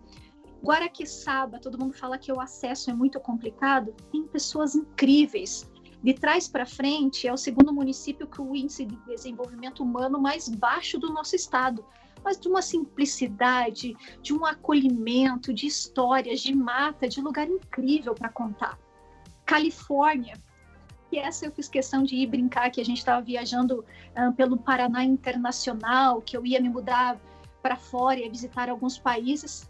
Guaraqueçaba, 0.62 1.58
todo 1.58 1.78
mundo 1.78 1.94
fala 1.94 2.18
que 2.18 2.30
o 2.30 2.40
acesso 2.40 2.90
é 2.90 2.94
muito 2.94 3.18
complicado, 3.18 3.94
tem 4.12 4.26
pessoas 4.26 4.74
incríveis. 4.74 5.68
De 6.02 6.14
trás 6.14 6.48
para 6.48 6.66
frente, 6.66 7.26
é 7.26 7.32
o 7.32 7.36
segundo 7.36 7.72
município 7.72 8.26
com 8.26 8.50
o 8.50 8.56
índice 8.56 8.84
de 8.84 8.96
desenvolvimento 9.06 9.82
humano 9.82 10.20
mais 10.20 10.48
baixo 10.48 10.98
do 10.98 11.12
nosso 11.12 11.34
estado, 11.34 11.84
mas 12.22 12.38
de 12.38 12.48
uma 12.48 12.62
simplicidade, 12.62 13.96
de 14.22 14.34
um 14.34 14.44
acolhimento, 14.44 15.52
de 15.52 15.66
histórias, 15.66 16.40
de 16.40 16.54
mata, 16.54 17.08
de 17.08 17.20
lugar 17.20 17.48
incrível 17.48 18.14
para 18.14 18.28
contar. 18.28 18.78
Califórnia, 19.44 20.34
que 21.10 21.18
essa 21.18 21.46
eu 21.46 21.52
fiz 21.52 21.68
questão 21.68 22.02
de 22.02 22.16
ir 22.16 22.26
brincar, 22.26 22.70
que 22.70 22.80
a 22.80 22.84
gente 22.84 22.98
estava 22.98 23.20
viajando 23.20 23.84
uh, 24.16 24.32
pelo 24.34 24.56
Paraná 24.56 25.04
Internacional, 25.04 26.22
que 26.22 26.36
eu 26.36 26.46
ia 26.46 26.60
me 26.60 26.68
mudar 26.68 27.18
para 27.62 27.76
fora 27.76 28.18
e 28.18 28.28
visitar 28.28 28.68
alguns 28.68 28.98
países 28.98 29.68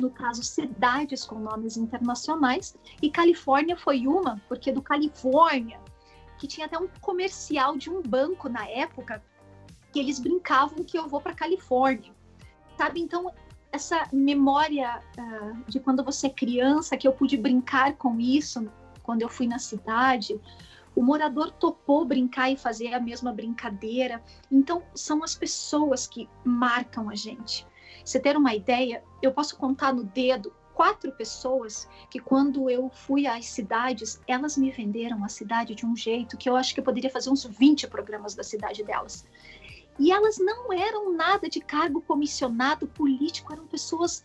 no 0.00 0.10
caso, 0.10 0.42
cidades 0.42 1.24
com 1.24 1.38
nomes 1.38 1.76
internacionais, 1.76 2.76
e 3.02 3.10
Califórnia 3.10 3.76
foi 3.76 4.06
uma, 4.06 4.40
porque 4.48 4.72
do 4.72 4.82
Califórnia, 4.82 5.78
que 6.38 6.46
tinha 6.46 6.66
até 6.66 6.78
um 6.78 6.88
comercial 7.00 7.76
de 7.76 7.90
um 7.90 8.00
banco 8.00 8.48
na 8.48 8.66
época, 8.66 9.22
que 9.92 9.98
eles 9.98 10.18
brincavam 10.18 10.82
que 10.84 10.98
eu 10.98 11.06
vou 11.06 11.20
para 11.20 11.34
Califórnia, 11.34 12.12
sabe? 12.78 13.00
Então, 13.00 13.30
essa 13.70 14.08
memória 14.12 15.02
uh, 15.18 15.70
de 15.70 15.78
quando 15.78 16.02
você 16.02 16.28
é 16.28 16.30
criança, 16.30 16.96
que 16.96 17.06
eu 17.06 17.12
pude 17.12 17.36
brincar 17.36 17.94
com 17.96 18.18
isso, 18.18 18.70
quando 19.02 19.22
eu 19.22 19.28
fui 19.28 19.46
na 19.46 19.58
cidade, 19.58 20.40
o 21.00 21.02
morador 21.02 21.50
topou 21.50 22.04
brincar 22.04 22.50
e 22.50 22.58
fazer 22.58 22.92
a 22.92 23.00
mesma 23.00 23.32
brincadeira. 23.32 24.22
Então, 24.52 24.82
são 24.94 25.24
as 25.24 25.34
pessoas 25.34 26.06
que 26.06 26.28
marcam 26.44 27.08
a 27.08 27.14
gente. 27.14 27.66
Você 28.04 28.20
ter 28.20 28.36
uma 28.36 28.54
ideia, 28.54 29.02
eu 29.22 29.32
posso 29.32 29.56
contar 29.56 29.94
no 29.94 30.04
dedo 30.04 30.52
quatro 30.74 31.10
pessoas 31.12 31.88
que 32.10 32.18
quando 32.18 32.68
eu 32.68 32.90
fui 32.90 33.26
às 33.26 33.46
cidades, 33.46 34.20
elas 34.28 34.58
me 34.58 34.70
venderam 34.70 35.24
a 35.24 35.28
cidade 35.30 35.74
de 35.74 35.86
um 35.86 35.96
jeito 35.96 36.36
que 36.36 36.50
eu 36.50 36.54
acho 36.54 36.74
que 36.74 36.80
eu 36.80 36.84
poderia 36.84 37.08
fazer 37.08 37.30
uns 37.30 37.46
20 37.46 37.88
programas 37.88 38.34
da 38.34 38.44
cidade 38.44 38.84
delas. 38.84 39.26
E 39.98 40.12
elas 40.12 40.36
não 40.36 40.70
eram 40.70 41.14
nada 41.14 41.48
de 41.48 41.60
cargo 41.60 42.02
comissionado 42.02 42.86
político, 42.86 43.54
eram 43.54 43.66
pessoas 43.66 44.22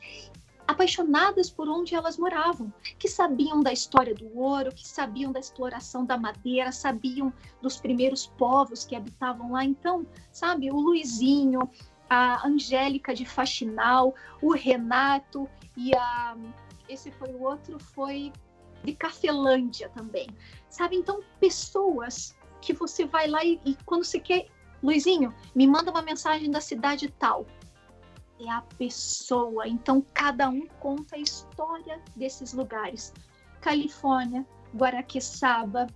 apaixonadas 0.68 1.50
por 1.50 1.70
onde 1.70 1.96
elas 1.96 2.18
moravam, 2.18 2.74
que 2.98 3.08
sabiam 3.08 3.62
da 3.62 3.72
história 3.72 4.14
do 4.14 4.38
ouro, 4.38 4.74
que 4.74 4.88
sabiam 4.88 5.32
da 5.32 5.40
exploração 5.40 6.06
da 6.06 6.18
madeira, 6.18 6.72
sabiam 6.72 7.32
dos 7.62 7.78
primeiros 7.78 8.28
povos 8.28 8.86
que 8.86 8.96
habitavam 8.96 9.52
lá. 9.52 9.64
Então, 9.64 10.06
sabe, 10.32 10.72
o 10.72 10.80
Luizinho, 10.80 11.70
a 12.10 12.48
Angélica 12.48 13.14
de 13.14 13.26
Faxinal, 13.26 14.14
o 14.42 14.54
Renato 14.54 15.48
e 15.78 15.96
a 15.96 16.36
esse 16.88 17.12
foi 17.12 17.30
o 17.30 17.42
outro 17.42 17.80
foi 17.80 18.32
de 18.84 18.94
Cafelândia 18.94 19.90
também. 19.90 20.28
Sabe? 20.70 20.96
Então, 20.96 21.22
pessoas 21.40 22.36
que 22.62 22.74
você 22.74 23.06
vai 23.06 23.28
lá 23.28 23.44
e, 23.44 23.60
e 23.66 23.76
quando 23.86 24.04
você 24.04 24.20
quer, 24.20 24.48
Luizinho, 24.84 25.34
me 25.56 25.66
manda 25.66 25.90
uma 25.90 26.02
mensagem 26.02 26.50
da 26.50 26.62
cidade 26.62 27.10
tal. 27.20 27.46
É 28.40 28.50
a 28.50 28.62
pessoa. 28.62 29.68
Então, 29.68 30.06
cada 30.14 30.50
um 30.50 30.68
conta 30.80 31.16
a 31.16 31.20
história 31.20 32.02
desses 32.16 32.54
lugares. 32.54 33.14
Califórnia, 33.62 34.46
Guaraqueçaba, 34.76 35.88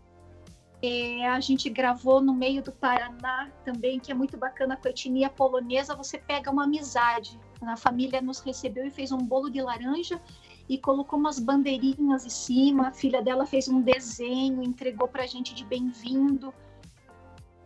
é, 0.81 1.27
a 1.27 1.39
gente 1.41 1.69
gravou 1.69 2.21
no 2.21 2.33
meio 2.33 2.63
do 2.63 2.71
Paraná 2.71 3.51
também, 3.65 3.99
que 3.99 4.11
é 4.11 4.15
muito 4.15 4.37
bacana 4.37 4.77
com 4.77 4.87
a 4.87 4.91
etnia 4.91 5.29
polonesa. 5.29 5.95
Você 5.95 6.17
pega 6.17 6.49
uma 6.49 6.63
amizade. 6.63 7.37
A 7.61 7.75
família 7.75 8.21
nos 8.21 8.39
recebeu 8.39 8.85
e 8.85 8.91
fez 8.91 9.11
um 9.11 9.17
bolo 9.17 9.49
de 9.49 9.61
laranja 9.61 10.21
e 10.69 10.77
colocou 10.77 11.19
umas 11.19 11.37
bandeirinhas 11.37 12.25
em 12.25 12.29
cima. 12.29 12.87
A 12.87 12.91
filha 12.91 13.21
dela 13.21 13.45
fez 13.45 13.67
um 13.67 13.81
desenho, 13.81 14.63
entregou 14.63 15.07
para 15.07 15.23
a 15.23 15.27
gente 15.27 15.53
de 15.53 15.65
bem-vindo. 15.65 16.53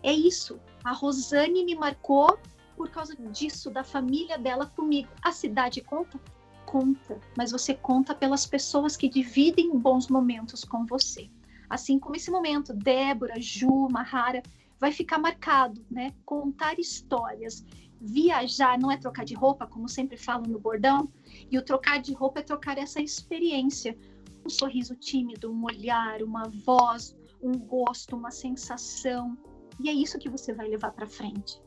É 0.02 0.12
isso. 0.12 0.60
A 0.84 0.92
Rosane 0.92 1.64
me 1.64 1.76
marcou 1.76 2.40
por 2.76 2.90
causa 2.90 3.16
disso, 3.16 3.70
da 3.70 3.84
família 3.84 4.38
dela 4.38 4.66
comigo. 4.66 5.10
A 5.22 5.32
cidade 5.32 5.82
conta? 5.82 6.20
Conta, 6.66 7.20
mas 7.38 7.52
você 7.52 7.74
conta 7.74 8.16
pelas 8.16 8.46
pessoas 8.46 8.98
que 8.98 9.10
dividem 9.10 9.78
bons 9.78 10.08
momentos 10.08 10.64
com 10.64 10.86
você. 10.86 11.30
Assim 11.70 12.00
como 12.00 12.16
esse 12.16 12.32
momento, 12.32 12.74
Débora, 12.74 13.40
Ju, 13.40 13.88
Mahara, 13.90 14.42
vai 14.80 14.92
ficar 14.92 15.18
marcado, 15.18 15.86
né? 15.90 16.14
Contar 16.26 16.80
histórias. 16.80 17.66
Viajar 18.00 18.78
não 18.78 18.92
é 18.92 18.98
trocar 18.98 19.24
de 19.24 19.34
roupa, 19.34 19.66
como 19.66 19.88
sempre 19.88 20.18
falam 20.18 20.46
no 20.46 20.60
bordão, 20.60 21.10
e 21.50 21.58
o 21.58 21.62
trocar 21.64 22.02
de 22.02 22.14
roupa 22.14 22.42
é 22.42 22.44
trocar 22.44 22.78
essa 22.78 23.02
experiência. 23.02 23.98
Um 24.46 24.50
sorriso 24.50 24.94
tímido, 24.96 25.52
um 25.52 25.64
olhar, 25.64 26.22
uma 26.22 26.44
voz, 26.66 27.16
um 27.42 27.54
gosto, 27.58 28.16
uma 28.16 28.30
sensação. 28.30 29.38
E 29.80 29.90
é 29.90 29.94
isso 29.94 30.20
que 30.20 30.30
você 30.30 30.54
vai 30.54 30.68
levar 30.68 30.92
para 30.92 31.08
frente. 31.08 31.62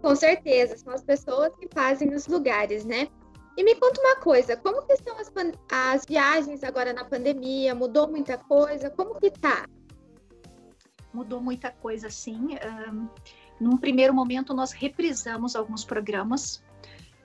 Com 0.00 0.14
certeza, 0.14 0.76
são 0.76 0.92
as 0.92 1.02
pessoas 1.02 1.54
que 1.56 1.68
fazem 1.72 2.14
os 2.14 2.26
lugares, 2.26 2.84
né? 2.84 3.08
E 3.56 3.64
me 3.64 3.74
conta 3.74 4.00
uma 4.00 4.16
coisa, 4.16 4.56
como 4.56 4.82
que 4.82 4.92
estão 4.92 5.16
as, 5.18 5.32
as 5.70 6.04
viagens 6.06 6.62
agora 6.62 6.92
na 6.92 7.04
pandemia? 7.04 7.74
Mudou 7.74 8.06
muita 8.06 8.38
coisa? 8.38 8.88
Como 8.88 9.18
que 9.18 9.32
tá? 9.32 9.66
Mudou 11.12 11.40
muita 11.40 11.72
coisa, 11.72 12.08
sim. 12.08 12.56
Um, 12.88 13.08
num 13.60 13.76
primeiro 13.76 14.14
momento, 14.14 14.54
nós 14.54 14.70
reprisamos 14.70 15.56
alguns 15.56 15.84
programas. 15.84 16.62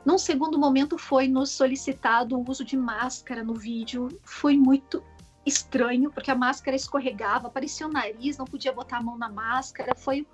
Num 0.04 0.18
segundo 0.18 0.58
momento, 0.58 0.98
foi 0.98 1.28
nos 1.28 1.52
solicitado 1.52 2.36
o 2.36 2.50
uso 2.50 2.66
de 2.66 2.76
máscara 2.76 3.44
no 3.44 3.54
vídeo. 3.54 4.08
Foi 4.24 4.58
muito 4.58 5.04
estranho, 5.46 6.12
porque 6.12 6.32
a 6.32 6.36
máscara 6.36 6.76
escorregava, 6.76 7.48
aparecia 7.48 7.86
o 7.86 7.92
nariz, 7.92 8.40
não 8.40 8.46
podia 8.46 8.74
botar 8.74 8.98
a 8.98 9.04
mão 9.04 9.20
na 9.20 9.30
máscara. 9.30 9.94
Foi 9.96 10.26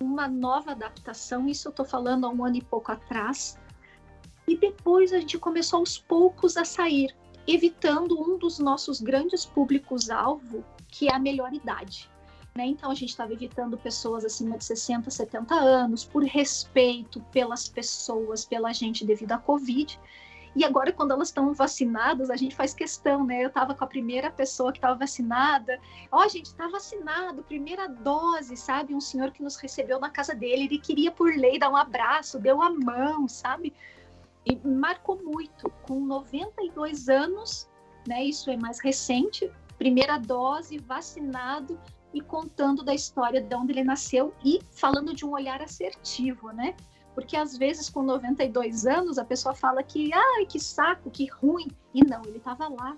uma 0.00 0.28
nova 0.28 0.72
adaptação, 0.72 1.48
isso 1.48 1.68
eu 1.68 1.70
estou 1.70 1.84
falando 1.84 2.26
há 2.26 2.30
um 2.30 2.44
ano 2.44 2.56
e 2.56 2.62
pouco 2.62 2.92
atrás. 2.92 3.58
E 4.46 4.56
depois 4.56 5.12
a 5.12 5.18
gente 5.18 5.38
começou 5.38 5.80
aos 5.80 5.98
poucos 5.98 6.56
a 6.56 6.64
sair, 6.64 7.14
evitando 7.46 8.20
um 8.20 8.38
dos 8.38 8.58
nossos 8.58 9.00
grandes 9.00 9.44
públicos-alvo, 9.44 10.64
que 10.88 11.08
é 11.08 11.14
a 11.14 11.18
melhor 11.18 11.52
idade. 11.52 12.08
Né? 12.54 12.66
Então 12.66 12.90
a 12.90 12.94
gente 12.94 13.10
estava 13.10 13.32
evitando 13.32 13.76
pessoas 13.76 14.24
acima 14.24 14.56
de 14.56 14.64
60, 14.64 15.10
70 15.10 15.54
anos, 15.54 16.04
por 16.04 16.24
respeito 16.24 17.20
pelas 17.32 17.68
pessoas, 17.68 18.44
pela 18.44 18.72
gente 18.72 19.04
devido 19.04 19.32
à 19.32 19.38
Covid. 19.38 19.98
E 20.56 20.64
agora, 20.64 20.90
quando 20.90 21.10
elas 21.10 21.28
estão 21.28 21.52
vacinadas, 21.52 22.30
a 22.30 22.34
gente 22.34 22.56
faz 22.56 22.72
questão, 22.72 23.26
né? 23.26 23.44
Eu 23.44 23.48
estava 23.48 23.74
com 23.74 23.84
a 23.84 23.86
primeira 23.86 24.30
pessoa 24.30 24.72
que 24.72 24.78
estava 24.78 24.94
vacinada. 24.94 25.78
Ó, 26.10 26.24
oh, 26.24 26.28
gente, 26.30 26.46
está 26.46 26.66
vacinado, 26.66 27.42
primeira 27.42 27.86
dose, 27.86 28.56
sabe? 28.56 28.94
Um 28.94 29.00
senhor 29.00 29.32
que 29.32 29.42
nos 29.42 29.56
recebeu 29.56 30.00
na 30.00 30.08
casa 30.08 30.34
dele, 30.34 30.64
ele 30.64 30.78
queria 30.78 31.10
por 31.10 31.30
lei 31.36 31.58
dar 31.58 31.68
um 31.68 31.76
abraço, 31.76 32.38
deu 32.38 32.62
a 32.62 32.70
mão, 32.70 33.28
sabe? 33.28 33.74
E 34.46 34.56
marcou 34.66 35.22
muito. 35.22 35.70
Com 35.82 36.00
92 36.00 37.10
anos, 37.10 37.68
né? 38.08 38.24
Isso 38.24 38.50
é 38.50 38.56
mais 38.56 38.80
recente, 38.80 39.52
primeira 39.76 40.16
dose, 40.16 40.78
vacinado 40.78 41.78
e 42.14 42.22
contando 42.22 42.82
da 42.82 42.94
história 42.94 43.42
de 43.42 43.54
onde 43.54 43.72
ele 43.74 43.84
nasceu 43.84 44.32
e 44.42 44.60
falando 44.72 45.12
de 45.12 45.26
um 45.26 45.32
olhar 45.32 45.60
assertivo, 45.60 46.50
né? 46.50 46.74
Porque 47.16 47.34
às 47.34 47.56
vezes, 47.56 47.88
com 47.88 48.02
92 48.02 48.84
anos, 48.84 49.16
a 49.16 49.24
pessoa 49.24 49.54
fala 49.54 49.82
que, 49.82 50.12
ai, 50.12 50.44
que 50.44 50.60
saco, 50.60 51.10
que 51.10 51.24
ruim. 51.24 51.68
E 51.94 52.04
não, 52.04 52.22
ele 52.26 52.36
estava 52.36 52.68
lá 52.68 52.94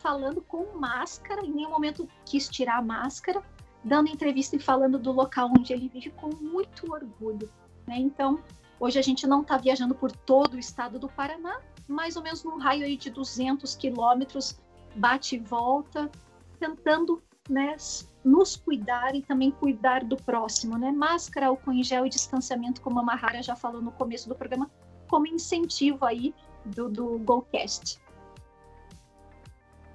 falando 0.00 0.40
com 0.40 0.78
máscara, 0.78 1.44
em 1.44 1.52
nenhum 1.52 1.68
momento 1.68 2.08
quis 2.24 2.48
tirar 2.48 2.78
a 2.78 2.82
máscara, 2.82 3.42
dando 3.84 4.08
entrevista 4.08 4.56
e 4.56 4.58
falando 4.58 4.98
do 4.98 5.12
local 5.12 5.50
onde 5.50 5.74
ele 5.74 5.88
vive 5.88 6.08
com 6.08 6.30
muito 6.36 6.90
orgulho. 6.90 7.50
Né? 7.86 7.98
Então, 7.98 8.42
hoje 8.80 8.98
a 8.98 9.02
gente 9.02 9.26
não 9.26 9.42
está 9.42 9.58
viajando 9.58 9.94
por 9.94 10.10
todo 10.10 10.54
o 10.54 10.58
estado 10.58 10.98
do 10.98 11.10
Paraná, 11.10 11.60
mais 11.86 12.16
ou 12.16 12.22
menos 12.22 12.42
num 12.42 12.56
raio 12.56 12.86
aí 12.86 12.96
de 12.96 13.10
200 13.10 13.76
quilômetros, 13.76 14.58
bate 14.96 15.36
e 15.36 15.38
volta, 15.38 16.10
tentando 16.58 17.22
né, 17.48 17.76
nos 18.24 18.56
cuidar 18.56 19.14
e 19.14 19.22
também 19.22 19.50
cuidar 19.50 20.04
do 20.04 20.16
próximo, 20.16 20.76
né? 20.76 20.90
Máscara, 20.90 21.46
álcool 21.46 21.72
em 21.72 21.82
gel 21.82 22.06
e 22.06 22.08
distanciamento, 22.08 22.80
como 22.80 23.00
a 23.00 23.02
Mahara 23.02 23.42
já 23.42 23.56
falou 23.56 23.80
no 23.80 23.92
começo 23.92 24.28
do 24.28 24.34
programa, 24.34 24.70
como 25.08 25.26
incentivo 25.26 26.04
aí 26.04 26.34
do, 26.64 26.88
do 26.88 27.18
GoCast. 27.18 28.00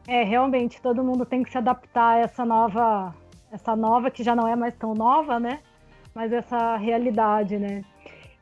É, 0.07 0.23
realmente, 0.23 0.81
todo 0.81 1.03
mundo 1.03 1.25
tem 1.25 1.43
que 1.43 1.51
se 1.51 1.57
adaptar 1.57 2.15
a 2.15 2.19
essa 2.19 2.45
nova, 2.45 3.15
essa 3.51 3.75
nova 3.75 4.11
que 4.11 4.23
já 4.23 4.35
não 4.35 4.47
é 4.47 4.55
mais 4.55 4.75
tão 4.75 4.93
nova, 4.93 5.39
né? 5.39 5.61
Mas 6.13 6.31
essa 6.31 6.77
realidade, 6.77 7.57
né? 7.57 7.83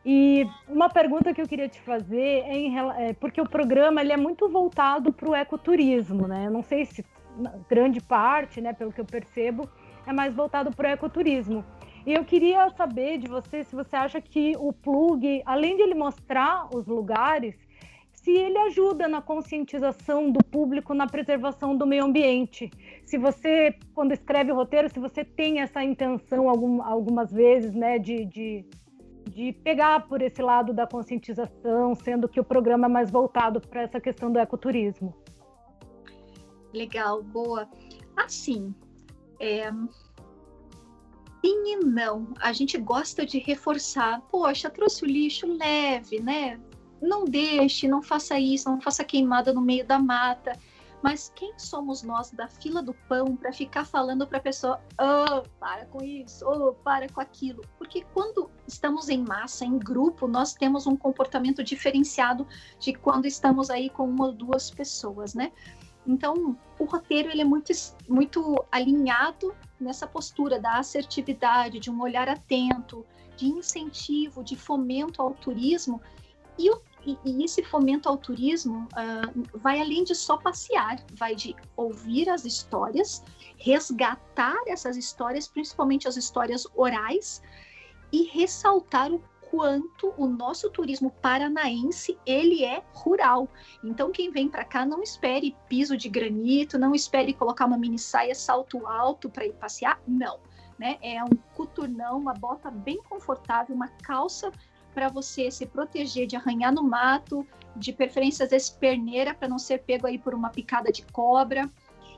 E 0.06 0.46
uma 0.68 0.90
pergunta 0.90 1.34
que 1.34 1.42
eu 1.42 1.48
queria 1.48 1.70
te 1.70 1.80
fazer 1.80 2.44
é, 2.46 2.58
em, 2.58 2.78
é 2.78 3.14
porque 3.14 3.40
o 3.40 3.48
programa 3.48 4.02
ele 4.02 4.12
é 4.12 4.18
muito 4.18 4.50
voltado 4.50 5.14
para 5.14 5.30
o 5.30 5.36
ecoturismo, 5.36 6.28
né? 6.28 6.48
Eu 6.48 6.52
não 6.52 6.62
sei 6.62 6.86
se 6.86 7.06
grande 7.70 8.02
parte, 8.02 8.62
né, 8.62 8.74
pelo 8.74 8.92
que 8.92 9.02
eu 9.02 9.06
percebo, 9.06 9.70
é 10.06 10.14
mais 10.14 10.34
voltado 10.34 10.72
para 10.72 10.90
o 10.90 10.94
ecoturismo. 10.94 11.64
E 12.06 12.14
eu 12.14 12.26
queria 12.26 12.70
saber 12.72 13.18
de 13.18 13.28
você 13.28 13.64
se 13.64 13.76
você 13.76 13.96
acha 13.96 14.20
que 14.20 14.54
o 14.58 14.74
plug, 14.74 15.42
além 15.46 15.78
de 15.78 15.84
ele 15.84 15.96
mostrar 15.96 16.68
os 16.76 16.86
lugares, 16.86 17.56
se 18.12 18.32
ele 18.32 18.58
ajuda 18.58 19.08
na 19.08 19.22
conscientização 19.22 20.32
do 20.32 20.44
público 20.44 20.94
na 20.94 21.08
preservação 21.08 21.76
do 21.76 21.86
meio 21.86 22.06
ambiente. 22.06 22.72
Se 23.06 23.18
você, 23.18 23.76
quando 23.94 24.14
escreve 24.14 24.52
o 24.52 24.56
roteiro, 24.56 24.90
se 24.90 25.00
você 25.00 25.26
tem 25.26 25.60
essa 25.60 25.84
intenção 25.84 26.50
algum, 26.50 26.82
algumas 26.82 27.32
vezes, 27.32 27.74
né, 27.74 28.00
de, 28.00 28.26
de, 28.26 28.66
de 29.30 29.52
pegar 29.52 30.08
por 30.08 30.22
esse 30.22 30.42
lado 30.42 30.74
da 30.74 30.88
conscientização, 30.88 31.96
sendo 31.96 32.30
que 32.30 32.40
o 32.40 32.44
programa 32.46 32.88
é 32.88 32.90
mais 32.90 33.12
voltado 33.12 33.60
para 33.60 33.82
essa 33.82 34.00
questão 34.00 34.32
do 34.32 34.40
ecoturismo. 34.40 35.14
Legal, 36.74 37.22
boa. 37.22 37.70
Assim, 38.16 38.74
é... 39.40 39.72
sim 39.72 41.64
e 41.66 41.78
não. 41.78 42.34
A 42.40 42.52
gente 42.52 42.78
gosta 42.78 43.26
de 43.26 43.40
reforçar. 43.40 44.22
Poxa, 44.32 44.70
trouxe 44.70 45.04
o 45.04 45.08
lixo 45.08 45.46
leve, 45.46 46.20
né? 46.20 46.60
Não 47.02 47.26
deixe, 47.26 47.88
não 47.88 48.02
faça 48.02 48.40
isso, 48.40 48.70
não 48.70 48.82
faça 48.82 49.04
queimada 49.04 49.54
no 49.54 49.62
meio 49.62 49.86
da 49.86 50.00
mata. 50.00 50.58
Mas 51.04 51.30
quem 51.36 51.60
somos 51.60 52.02
nós 52.02 52.32
da 52.32 52.48
fila 52.48 52.82
do 52.82 52.94
pão 52.94 53.36
para 53.36 53.52
ficar 53.52 53.86
falando 53.86 54.26
para 54.26 54.38
a 54.38 54.42
pessoa, 54.42 54.82
oh, 54.94 55.44
para 55.60 55.86
com 55.88 56.02
isso, 56.02 56.46
oh, 56.48 56.74
para 56.76 57.10
com 57.10 57.20
aquilo? 57.20 57.62
Porque 57.78 58.06
quando 58.14 58.50
estamos 58.66 59.10
em 59.10 59.22
massa, 59.22 59.66
em 59.66 59.78
grupo, 59.78 60.30
nós 60.30 60.54
temos 60.54 60.88
um 60.88 60.96
comportamento 60.96 61.62
diferenciado 61.62 62.48
de 62.80 62.94
quando 62.94 63.26
estamos 63.26 63.70
aí 63.70 63.90
com 63.90 64.06
uma 64.08 64.28
ou 64.28 64.32
duas 64.32 64.72
pessoas, 64.72 65.34
né? 65.34 65.52
Então, 66.06 66.58
o 66.78 66.86
roteiro 66.86 67.30
ele 67.30 67.42
é 67.42 67.46
muito, 67.46 67.72
muito 68.08 68.64
alinhado 68.72 69.56
nessa 69.80 70.06
postura 70.06 70.60
da 70.60 70.78
assertividade, 70.78 71.80
de 71.80 71.90
um 71.90 72.02
olhar 72.02 72.28
atento, 72.28 73.06
de 73.38 73.48
incentivo, 73.48 74.44
de 74.44 74.56
fomento 74.56 75.22
ao 75.22 75.32
turismo. 75.32 76.02
E, 76.58 76.70
e, 77.06 77.18
e 77.26 77.44
esse 77.44 77.64
fomento 77.64 78.08
ao 78.08 78.18
turismo 78.18 78.88
uh, 78.94 79.58
vai 79.58 79.82
além 79.82 80.04
de 80.04 80.14
só 80.14 80.38
passear, 80.38 81.04
vai 81.14 81.36
de 81.36 81.56
ouvir 81.76 82.30
as 82.30 82.46
histórias, 82.46 83.24
resgatar 83.58 84.62
essas 84.68 84.98
histórias, 84.98 85.48
principalmente 85.48 86.08
as 86.08 86.18
histórias 86.18 86.68
orais, 86.76 87.42
e 88.12 88.24
ressaltar 88.26 89.12
o 89.12 89.20
quanto 89.54 90.12
o 90.18 90.26
nosso 90.26 90.68
turismo 90.72 91.12
paranaense 91.22 92.18
ele 92.26 92.66
é 92.66 92.82
rural. 92.92 93.48
Então 93.84 94.12
quem 94.12 94.32
vem 94.32 94.50
para 94.50 94.66
cá 94.66 94.84
não 94.84 95.04
espere 95.04 95.56
piso 95.70 95.96
de 95.96 96.10
granito, 96.10 96.80
não 96.80 96.96
espere 96.96 97.36
colocar 97.36 97.68
uma 97.68 97.78
mini 97.78 98.00
saia 98.00 98.34
salto 98.34 98.88
alto 98.88 99.30
para 99.30 99.46
ir 99.46 99.54
passear, 99.54 100.02
não. 100.08 100.40
Né? 100.80 100.98
É 101.04 101.24
um 101.24 101.30
coturnão, 101.54 102.18
uma 102.18 102.34
bota 102.34 102.72
bem 102.72 103.00
confortável, 103.08 103.76
uma 103.76 103.90
calça 103.90 104.52
para 104.92 105.08
você 105.08 105.52
se 105.52 105.68
proteger 105.68 106.26
de 106.26 106.36
arranhar 106.36 106.74
no 106.74 106.82
mato, 106.82 107.46
de 107.76 107.94
preferência 107.94 108.46
às 108.46 108.50
vezes 108.50 108.72
perneira 108.72 109.36
para 109.36 109.48
não 109.48 109.60
ser 109.60 109.84
pego 109.84 110.08
aí 110.08 110.18
por 110.18 110.34
uma 110.34 110.50
picada 110.50 110.92
de 110.92 111.06
cobra 111.06 111.70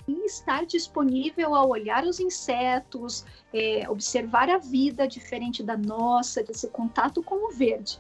e 0.08 0.26
estar 0.26 0.66
disponível 0.66 1.56
a 1.56 1.66
olhar 1.66 2.04
os 2.04 2.20
insetos, 2.20 3.26
é, 3.54 3.90
observar 3.90 4.50
a 4.50 4.58
vida 4.58 5.08
diferente 5.08 5.64
da 5.64 5.76
nossa, 5.76 6.44
desse 6.44 6.68
contato 6.70 7.24
com 7.24 7.48
o 7.48 7.52
verde. 7.52 8.00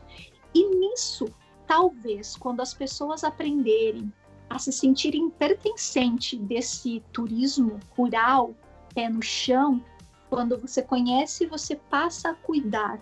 E 0.53 0.63
nisso, 0.75 1.25
talvez, 1.67 2.35
quando 2.35 2.61
as 2.61 2.73
pessoas 2.73 3.23
aprenderem 3.23 4.11
a 4.49 4.59
se 4.59 4.71
sentirem 4.71 5.29
pertencente 5.29 6.37
desse 6.37 7.03
turismo 7.11 7.79
rural, 7.97 8.53
pé 8.93 9.09
no 9.09 9.21
chão, 9.21 9.83
quando 10.29 10.57
você 10.57 10.81
conhece, 10.81 11.45
você 11.47 11.75
passa 11.75 12.29
a 12.29 12.35
cuidar. 12.35 12.99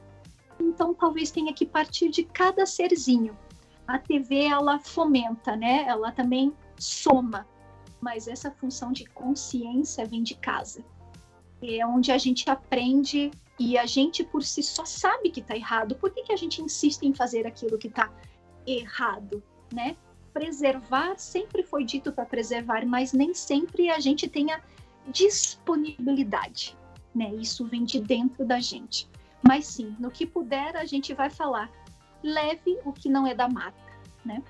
Então, 0.59 0.93
talvez 0.93 1.31
tenha 1.31 1.53
que 1.53 1.65
partir 1.65 2.09
de 2.09 2.23
cada 2.23 2.65
serzinho. 2.65 3.37
A 3.85 3.99
TV 3.99 4.45
ela 4.45 4.79
fomenta, 4.79 5.55
né? 5.55 5.83
Ela 5.87 6.11
também 6.11 6.53
soma 6.77 7.45
mas 8.03 8.27
essa 8.27 8.51
função 8.51 8.91
de 8.91 9.05
consciência 9.05 10.05
vem 10.05 10.21
de 10.21 10.35
casa. 10.35 10.83
É 11.61 11.85
onde 11.87 12.11
a 12.11 12.17
gente 12.17 12.49
aprende 12.49 13.31
e 13.57 13.77
a 13.77 13.85
gente 13.85 14.25
por 14.25 14.43
si 14.43 14.61
só 14.61 14.83
sabe 14.83 15.29
que 15.29 15.39
está 15.39 15.55
errado. 15.55 15.95
Por 15.95 16.11
que, 16.11 16.23
que 16.23 16.33
a 16.33 16.35
gente 16.35 16.61
insiste 16.61 17.03
em 17.03 17.13
fazer 17.13 17.47
aquilo 17.47 17.77
que 17.77 17.87
está 17.87 18.11
errado, 18.67 19.41
né? 19.71 19.95
Preservar 20.33 21.17
sempre 21.17 21.63
foi 21.63 21.85
dito 21.85 22.11
para 22.11 22.25
preservar, 22.25 22.85
mas 22.85 23.13
nem 23.13 23.33
sempre 23.33 23.89
a 23.89 23.99
gente 23.99 24.27
tem 24.27 24.51
a 24.51 24.61
disponibilidade, 25.07 26.77
né? 27.15 27.33
Isso 27.35 27.65
vem 27.65 27.85
de 27.85 28.01
dentro 28.01 28.45
da 28.45 28.59
gente. 28.59 29.07
Mas 29.41 29.65
sim, 29.65 29.95
no 29.97 30.11
que 30.11 30.25
puder 30.25 30.75
a 30.75 30.83
gente 30.83 31.13
vai 31.13 31.29
falar. 31.29 31.71
Leve 32.21 32.79
o 32.85 32.91
que 32.91 33.09
não 33.09 33.27
é 33.27 33.33
da 33.33 33.47
mata, 33.47 33.83
né? 34.25 34.41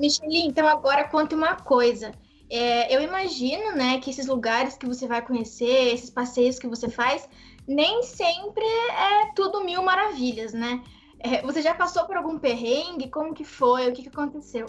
Michele, 0.00 0.46
então 0.46 0.66
agora 0.66 1.06
conta 1.08 1.36
uma 1.36 1.54
coisa. 1.56 2.12
É, 2.48 2.94
eu 2.94 3.00
imagino, 3.02 3.76
né, 3.76 4.00
que 4.00 4.10
esses 4.10 4.26
lugares 4.26 4.76
que 4.76 4.86
você 4.86 5.06
vai 5.06 5.24
conhecer, 5.24 5.92
esses 5.94 6.10
passeios 6.10 6.58
que 6.58 6.66
você 6.66 6.88
faz, 6.88 7.28
nem 7.68 8.02
sempre 8.02 8.64
é 8.64 9.32
tudo 9.36 9.62
mil 9.62 9.82
maravilhas, 9.82 10.52
né? 10.52 10.82
É, 11.20 11.42
você 11.42 11.60
já 11.60 11.74
passou 11.74 12.06
por 12.06 12.16
algum 12.16 12.38
perrengue? 12.38 13.10
Como 13.10 13.34
que 13.34 13.44
foi? 13.44 13.88
O 13.88 13.92
que, 13.92 14.02
que 14.02 14.08
aconteceu? 14.08 14.66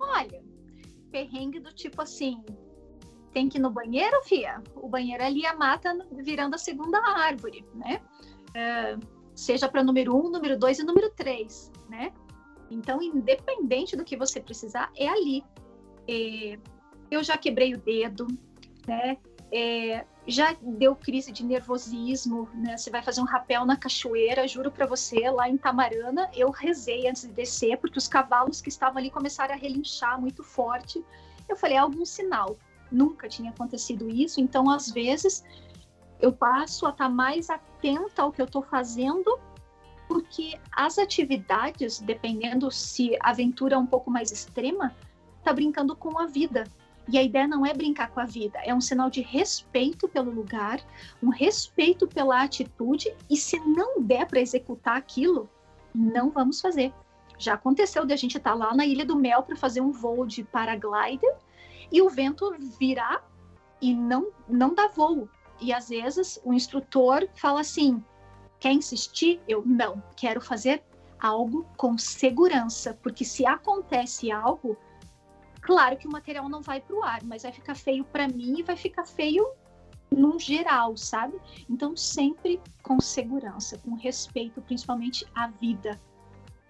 Olha, 0.00 0.40
perrengue 1.10 1.58
do 1.58 1.74
tipo 1.74 2.00
assim, 2.00 2.42
tem 3.32 3.48
que 3.48 3.58
ir 3.58 3.60
no 3.60 3.70
banheiro, 3.70 4.22
fia? 4.22 4.62
O 4.76 4.88
banheiro 4.88 5.24
ali 5.24 5.44
a 5.44 5.56
mata 5.56 5.92
virando 6.12 6.54
a 6.54 6.58
segunda 6.58 6.98
árvore, 6.98 7.66
né? 7.74 8.00
É, 8.54 8.96
seja 9.34 9.68
para 9.68 9.82
número 9.82 10.16
um, 10.16 10.30
número 10.30 10.56
dois 10.56 10.78
e 10.78 10.84
número 10.84 11.10
três, 11.10 11.70
né? 11.88 12.12
Então, 12.70 13.02
independente 13.02 13.96
do 13.96 14.04
que 14.04 14.16
você 14.16 14.40
precisar, 14.40 14.90
é 14.96 15.08
ali. 15.08 15.44
É, 16.06 16.58
eu 17.10 17.22
já 17.22 17.36
quebrei 17.36 17.74
o 17.74 17.78
dedo, 17.78 18.26
né? 18.86 19.16
É, 19.50 20.04
já 20.26 20.54
deu 20.60 20.94
crise 20.94 21.32
de 21.32 21.44
nervosismo, 21.44 22.48
né? 22.54 22.76
Você 22.76 22.90
vai 22.90 23.02
fazer 23.02 23.20
um 23.20 23.24
rapel 23.24 23.64
na 23.64 23.76
cachoeira, 23.76 24.46
juro 24.46 24.70
para 24.70 24.84
você, 24.84 25.30
lá 25.30 25.48
em 25.48 25.56
Tamarana, 25.56 26.30
eu 26.34 26.50
rezei 26.50 27.08
antes 27.08 27.22
de 27.22 27.32
descer, 27.32 27.78
porque 27.78 27.98
os 27.98 28.06
cavalos 28.06 28.60
que 28.60 28.68
estavam 28.68 28.98
ali 28.98 29.10
começaram 29.10 29.54
a 29.54 29.56
relinchar 29.56 30.20
muito 30.20 30.42
forte. 30.42 31.02
Eu 31.48 31.56
falei, 31.56 31.76
é 31.76 31.80
algum 31.80 32.04
sinal. 32.04 32.56
Nunca 32.92 33.28
tinha 33.28 33.50
acontecido 33.50 34.08
isso, 34.10 34.40
então 34.40 34.68
às 34.70 34.90
vezes 34.90 35.44
eu 36.20 36.32
passo 36.32 36.86
a 36.86 36.90
estar 36.90 37.04
tá 37.04 37.10
mais 37.10 37.48
atenta 37.48 38.22
ao 38.22 38.32
que 38.32 38.42
eu 38.42 38.46
estou 38.46 38.62
fazendo, 38.62 39.38
porque 40.08 40.58
as 40.72 40.98
atividades, 40.98 42.00
dependendo 42.00 42.70
se 42.70 43.14
a 43.20 43.30
aventura 43.30 43.74
é 43.76 43.78
um 43.78 43.86
pouco 43.86 44.10
mais 44.10 44.32
extrema, 44.32 44.96
tá 45.44 45.52
brincando 45.52 45.94
com 45.94 46.18
a 46.18 46.26
vida, 46.26 46.64
e 47.10 47.16
a 47.16 47.22
ideia 47.22 47.46
não 47.46 47.64
é 47.64 47.72
brincar 47.72 48.10
com 48.10 48.20
a 48.20 48.24
vida, 48.24 48.58
é 48.64 48.74
um 48.74 48.80
sinal 48.80 49.08
de 49.08 49.20
respeito 49.20 50.08
pelo 50.08 50.30
lugar, 50.30 50.80
um 51.22 51.28
respeito 51.28 52.06
pela 52.06 52.42
atitude, 52.42 53.14
e 53.30 53.36
se 53.36 53.60
não 53.60 54.02
der 54.02 54.26
para 54.26 54.40
executar 54.40 54.96
aquilo, 54.96 55.48
não 55.94 56.30
vamos 56.30 56.60
fazer. 56.60 56.92
Já 57.38 57.54
aconteceu 57.54 58.04
de 58.04 58.12
a 58.12 58.16
gente 58.16 58.36
estar 58.36 58.50
tá 58.50 58.56
lá 58.56 58.74
na 58.74 58.84
Ilha 58.84 59.04
do 59.04 59.16
Mel 59.16 59.42
para 59.42 59.56
fazer 59.56 59.80
um 59.80 59.92
voo 59.92 60.26
de 60.26 60.42
paraglider 60.42 61.36
e 61.90 62.02
o 62.02 62.10
vento 62.10 62.54
virar 62.78 63.24
e 63.80 63.94
não 63.94 64.28
não 64.48 64.74
dá 64.74 64.88
voo. 64.88 65.28
E 65.60 65.72
às 65.72 65.88
vezes 65.88 66.40
o 66.44 66.52
instrutor 66.52 67.28
fala 67.34 67.60
assim: 67.60 68.02
quer 68.58 68.72
insistir? 68.72 69.40
Eu 69.48 69.62
não, 69.64 70.02
quero 70.16 70.40
fazer 70.40 70.82
algo 71.20 71.66
com 71.76 71.98
segurança, 71.98 72.98
porque 73.02 73.24
se 73.24 73.44
acontece 73.46 74.30
algo, 74.30 74.76
Claro 75.68 75.98
que 75.98 76.08
o 76.08 76.10
material 76.10 76.48
não 76.48 76.62
vai 76.62 76.80
para 76.80 76.96
o 76.96 77.02
ar, 77.02 77.22
mas 77.24 77.42
vai 77.42 77.52
ficar 77.52 77.74
feio 77.74 78.02
para 78.02 78.26
mim 78.26 78.58
e 78.58 78.62
vai 78.62 78.74
ficar 78.74 79.04
feio 79.04 79.46
no 80.10 80.38
geral, 80.38 80.96
sabe? 80.96 81.38
Então, 81.68 81.94
sempre 81.94 82.58
com 82.82 82.98
segurança, 83.00 83.76
com 83.76 83.94
respeito, 83.94 84.62
principalmente 84.62 85.26
à 85.34 85.48
vida. 85.48 86.00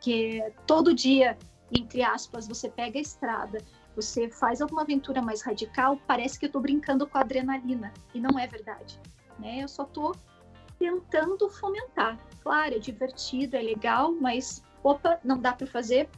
Que 0.01 0.42
todo 0.66 0.92
dia, 0.92 1.38
entre 1.70 2.03
aspas, 2.03 2.48
você 2.48 2.68
pega 2.68 2.98
a 2.98 3.03
estrada, 3.03 3.64
você 3.94 4.29
faz 4.29 4.61
alguma 4.61 4.83
aventura 4.83 5.22
mais 5.22 5.42
radical, 5.42 5.96
parece 6.05 6.37
que 6.37 6.46
eu 6.46 6.48
estou 6.48 6.61
brincando 6.61 7.07
com 7.07 7.18
adrenalina. 7.18 7.92
E 8.12 8.20
não 8.20 8.37
é 8.37 8.48
verdade. 8.48 8.98
Né? 9.38 9.62
Eu 9.62 9.68
só 9.68 9.85
estou 9.85 10.16
tentando 10.79 11.49
fomentar. 11.49 12.19
Claro, 12.43 12.75
é 12.75 12.79
divertido, 12.79 13.57
é 13.57 13.62
legal, 13.62 14.12
mas 14.12 14.62
opa, 14.83 15.19
não 15.25 15.38
dá 15.38 15.53
para 15.53 15.67
fazer 15.67 16.09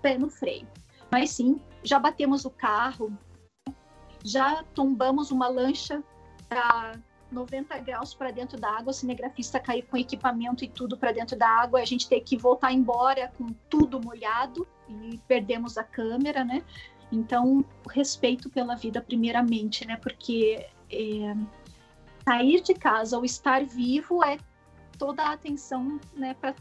pé 0.00 0.16
no 0.16 0.30
freio. 0.30 0.66
Mas 1.10 1.30
sim, 1.30 1.60
já 1.82 1.98
batemos 1.98 2.44
o 2.44 2.50
carro, 2.50 3.16
já 4.24 4.64
tombamos 4.74 5.30
uma 5.30 5.48
lancha 5.48 6.02
a 6.50 6.94
90 7.30 7.78
graus 7.80 8.14
para 8.14 8.30
dentro 8.30 8.58
da 8.58 8.70
água, 8.70 8.90
o 8.90 8.94
cinegrafista 8.94 9.58
caiu 9.58 9.84
com 9.84 9.96
equipamento 9.96 10.64
e 10.64 10.68
tudo 10.68 10.96
para 10.96 11.12
dentro 11.12 11.36
da 11.36 11.48
água, 11.48 11.80
a 11.80 11.84
gente 11.84 12.08
tem 12.08 12.22
que 12.22 12.36
voltar 12.36 12.72
embora 12.72 13.32
com 13.36 13.46
tudo 13.68 14.00
molhado 14.00 14.66
e 14.88 15.18
perdemos 15.26 15.76
a 15.76 15.84
câmera, 15.84 16.44
né? 16.44 16.64
Então, 17.10 17.64
respeito 17.88 18.50
pela 18.50 18.74
vida 18.74 19.00
primeiramente, 19.00 19.86
né? 19.86 19.96
Porque 19.96 20.66
é, 20.90 21.34
sair 22.26 22.60
de 22.60 22.74
casa 22.74 23.16
ou 23.16 23.24
estar 23.24 23.64
vivo 23.64 24.22
é 24.24 24.36
toda 24.98 25.22
a 25.22 25.32
atenção, 25.32 26.00
né? 26.14 26.34
Para 26.34 26.54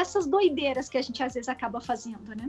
essas 0.00 0.26
doideiras 0.26 0.88
que 0.88 0.96
a 0.96 1.02
gente 1.02 1.22
às 1.22 1.34
vezes 1.34 1.48
acaba 1.48 1.80
fazendo, 1.80 2.34
né? 2.34 2.48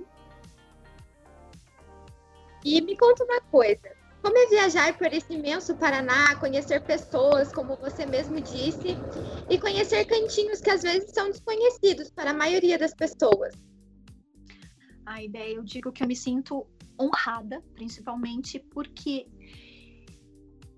E 2.64 2.80
me 2.82 2.96
conta 2.96 3.26
uma 3.26 3.42
coisa: 3.42 3.96
como 4.22 4.38
é 4.38 4.48
viajar 4.48 4.98
por 4.98 5.12
esse 5.12 5.34
imenso 5.34 5.76
Paraná, 5.76 6.36
conhecer 6.36 6.82
pessoas, 6.82 7.52
como 7.52 7.76
você 7.76 8.06
mesmo 8.06 8.40
disse, 8.40 8.98
e 9.50 9.60
conhecer 9.60 10.06
cantinhos 10.06 10.62
que 10.62 10.70
às 10.70 10.84
vezes 10.84 11.12
são 11.12 11.30
desconhecidos 11.30 12.10
para 12.12 12.32
a 12.32 12.34
maioria 12.34 12.78
das 12.78 12.94
pessoas? 12.94 13.54
A 15.06 15.22
ideia, 15.22 15.56
eu 15.56 15.64
digo 15.64 15.92
que 15.92 16.04
eu 16.04 16.08
me 16.08 16.16
sinto 16.16 16.66
honrada, 17.00 17.62
principalmente 17.74 18.60
porque 18.60 19.28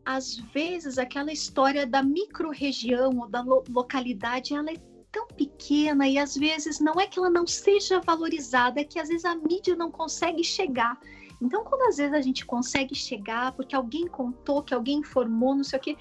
às 0.06 0.36
vezes 0.36 0.98
aquela 0.98 1.32
história 1.32 1.86
da 1.86 2.04
micro-região 2.04 3.18
ou 3.20 3.28
da 3.28 3.42
lo 3.42 3.64
localidade, 3.70 4.54
ela 4.54 4.72
é 4.72 4.78
tão 5.12 5.28
pequena 5.28 6.08
e 6.08 6.18
às 6.18 6.36
vezes 6.36 6.80
não 6.80 6.94
é 7.00 7.06
que 7.06 7.20
ela 7.20 7.30
não 7.30 7.46
seja 7.46 8.02
valorizada, 8.02 8.82
é 8.82 8.84
que 8.84 9.00
às 9.00 9.10
vezes 9.10 9.26
a 9.26 9.36
mídia 9.36 9.76
não 9.76 9.92
consegue 9.92 10.44
chegar. 10.44 11.00
Então, 11.42 11.64
quando 11.64 11.84
às 11.84 11.98
vezes 11.98 12.14
a 12.14 12.22
gente 12.22 12.46
consegue 12.46 12.96
chegar, 12.96 13.52
porque 13.52 13.76
alguém 13.76 14.08
contou, 14.08 14.64
que 14.64 14.74
alguém 14.74 15.00
informou, 15.00 15.56
não 15.56 15.64
sei 15.64 15.80
o 15.80 15.82
quê, 15.82 15.98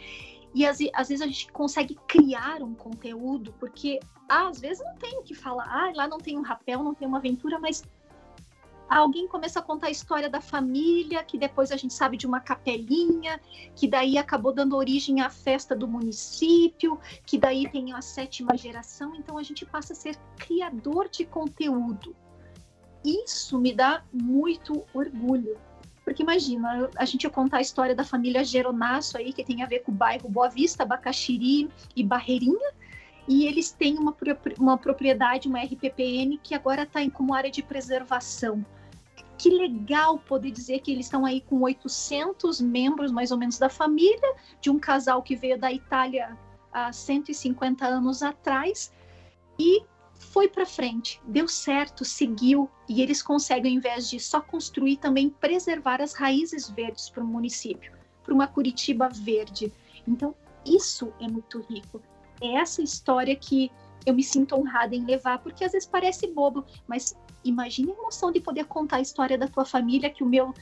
e 0.55 0.67
às, 0.67 0.79
às 0.95 1.09
vezes 1.09 1.23
a 1.23 1.27
gente 1.27 1.51
consegue 1.53 1.97
criar 2.07 2.63
um 2.63 2.75
conteúdo, 2.75 3.55
porque 3.59 3.99
ah, 4.29 4.49
às 4.49 4.61
vezes 4.61 4.85
não 4.85 4.97
tem 4.97 5.19
o 5.19 5.23
que 5.23 5.35
falar, 5.35 5.65
ah, 5.65 5.93
lá 5.95 6.09
não 6.09 6.19
tem 6.19 6.39
um 6.39 6.43
rapel, 6.43 6.83
não 6.83 6.95
tem 6.95 7.07
uma 7.07 7.19
aventura, 7.19 7.59
mas 7.59 7.83
alguém 8.89 9.27
começa 9.27 9.59
a 9.59 9.63
contar 9.63 9.87
a 9.87 9.91
história 9.91 10.29
da 10.29 10.41
família, 10.41 11.25
que 11.25 11.39
depois 11.39 11.73
a 11.73 11.77
gente 11.77 11.95
sabe 11.95 12.17
de 12.17 12.27
uma 12.27 12.41
capelinha, 12.41 13.41
que 13.75 13.89
daí 13.89 14.19
acabou 14.19 14.53
dando 14.53 14.77
origem 14.77 15.21
à 15.21 15.31
festa 15.31 15.75
do 15.75 15.89
município, 15.89 16.99
que 17.25 17.39
daí 17.39 17.71
tem 17.71 17.93
a 17.93 18.03
sétima 18.03 18.57
geração, 18.57 19.15
então 19.15 19.39
a 19.39 19.43
gente 19.43 19.65
passa 19.65 19.93
a 19.93 19.97
ser 19.97 20.17
criador 20.37 21.09
de 21.09 21.25
conteúdo 21.25 22.15
isso 23.05 23.59
me 23.59 23.73
dá 23.73 24.03
muito 24.13 24.85
orgulho. 24.95 25.57
Porque 26.05 26.23
imagina, 26.23 26.91
a 26.97 27.05
gente 27.05 27.29
contar 27.31 27.59
a 27.59 27.61
história 27.61 27.95
da 27.95 28.05
família 28.05 28.45
Geronasso 28.45 29.17
aí, 29.17 29.33
que 29.33 29.45
tem 29.45 29.63
a 29.63 29.67
ver 29.67 29.81
com 29.81 29.93
o 29.93 29.95
bairro 29.95 30.29
Boa 30.29 30.49
Vista, 30.49 30.85
Bacaxiri 30.85 31.71
e 31.95 32.03
Barreirinha, 32.03 32.73
e 33.29 33.47
eles 33.47 33.71
têm 33.71 33.99
uma, 33.99 34.15
uma 34.59 34.79
propriedade, 34.79 35.49
uma 35.49 35.61
RPPN, 35.61 36.39
que 36.43 36.55
agora 36.55 36.83
está 36.83 37.09
como 37.11 37.35
área 37.35 37.51
de 37.51 37.63
preservação. 37.63 38.65
Que 39.39 39.51
legal 39.51 40.19
poder 40.19 40.51
dizer 40.51 40.81
que 40.81 40.93
eles 40.93 41.07
estão 41.07 41.25
aí 41.25 41.41
com 41.41 41.61
800 41.63 42.61
membros, 42.61 43.11
mais 43.11 43.31
ou 43.31 43.39
menos, 43.39 43.59
da 43.59 43.69
família, 43.69 44.35
de 44.61 44.71
um 44.71 44.79
casal 44.79 45.23
que 45.23 45.37
veio 45.37 45.59
da 45.59 45.73
Itália 45.73 46.37
há 46.73 46.93
150 46.93 47.85
anos 47.87 48.23
atrás, 48.23 48.93
e 49.59 49.83
foi 50.15 50.49
para 50.49 50.65
frente, 50.65 51.21
deu 51.27 51.47
certo, 51.49 52.05
seguiu 52.05 52.71
e 52.89 53.03
eles 53.03 53.23
conseguem, 53.23 53.73
ao 53.73 53.79
invés 53.79 54.09
de 54.09 54.19
só 54.19 54.41
construir, 54.41 54.97
também 54.97 55.29
preservar 55.29 56.01
as 56.01 56.15
raízes 56.15 56.71
verdes 56.71 57.11
para 57.11 57.23
o 57.23 57.27
município, 57.27 57.93
para 58.23 58.33
uma 58.33 58.47
Curitiba 58.47 59.09
verde. 59.09 59.73
Então, 60.07 60.35
isso 60.65 61.13
é 61.21 61.29
muito 61.29 61.61
rico. 61.69 62.01
É 62.43 62.57
essa 62.57 62.83
história 62.83 63.35
que 63.37 63.71
eu 64.05 64.15
me 64.15 64.23
sinto 64.23 64.57
honrada 64.57 64.95
em 64.95 65.05
levar, 65.05 65.39
porque 65.39 65.65
às 65.65 65.73
vezes 65.73 65.89
parece 65.89 66.27
bobo, 66.27 66.65
mas 66.87 67.17
imagine 67.45 67.93
a 67.93 67.95
emoção 67.95 68.33
de 68.33 68.41
poder 68.41 68.65
contar 68.67 68.97
a 68.97 69.01
história 69.01 69.39
da 69.39 69.47
tua 69.47 69.65
família, 69.65 70.11
que 70.11 70.25
o 70.25 70.29
meu 70.29 70.53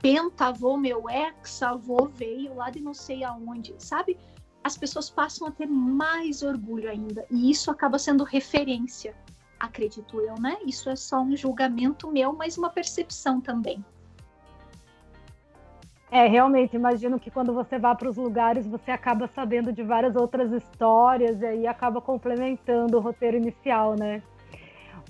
pentavô, 0.00 0.76
meu 0.76 1.08
ex-avô 1.08 2.08
veio 2.12 2.54
lá 2.54 2.70
de 2.70 2.80
não 2.80 2.92
sei 2.92 3.24
aonde, 3.24 3.74
sabe? 3.78 4.18
as 4.64 4.76
pessoas 4.76 5.10
passam 5.10 5.46
a 5.46 5.50
ter 5.50 5.66
mais 5.66 6.42
orgulho 6.42 6.88
ainda. 6.88 7.26
E 7.30 7.50
isso 7.50 7.70
acaba 7.70 7.98
sendo 7.98 8.24
referência, 8.24 9.14
acredito 9.58 10.20
eu, 10.20 10.38
né? 10.40 10.58
Isso 10.64 10.88
é 10.88 10.96
só 10.96 11.20
um 11.20 11.36
julgamento 11.36 12.10
meu, 12.10 12.32
mas 12.32 12.56
uma 12.56 12.70
percepção 12.70 13.40
também. 13.40 13.84
É, 16.14 16.26
realmente, 16.26 16.76
imagino 16.76 17.18
que 17.18 17.30
quando 17.30 17.54
você 17.54 17.78
vai 17.78 17.96
para 17.96 18.06
os 18.06 18.18
lugares, 18.18 18.66
você 18.66 18.90
acaba 18.90 19.26
sabendo 19.28 19.72
de 19.72 19.82
várias 19.82 20.14
outras 20.14 20.52
histórias 20.52 21.40
e 21.40 21.46
aí 21.46 21.66
acaba 21.66 22.02
complementando 22.02 22.98
o 22.98 23.00
roteiro 23.00 23.38
inicial, 23.38 23.96
né? 23.98 24.22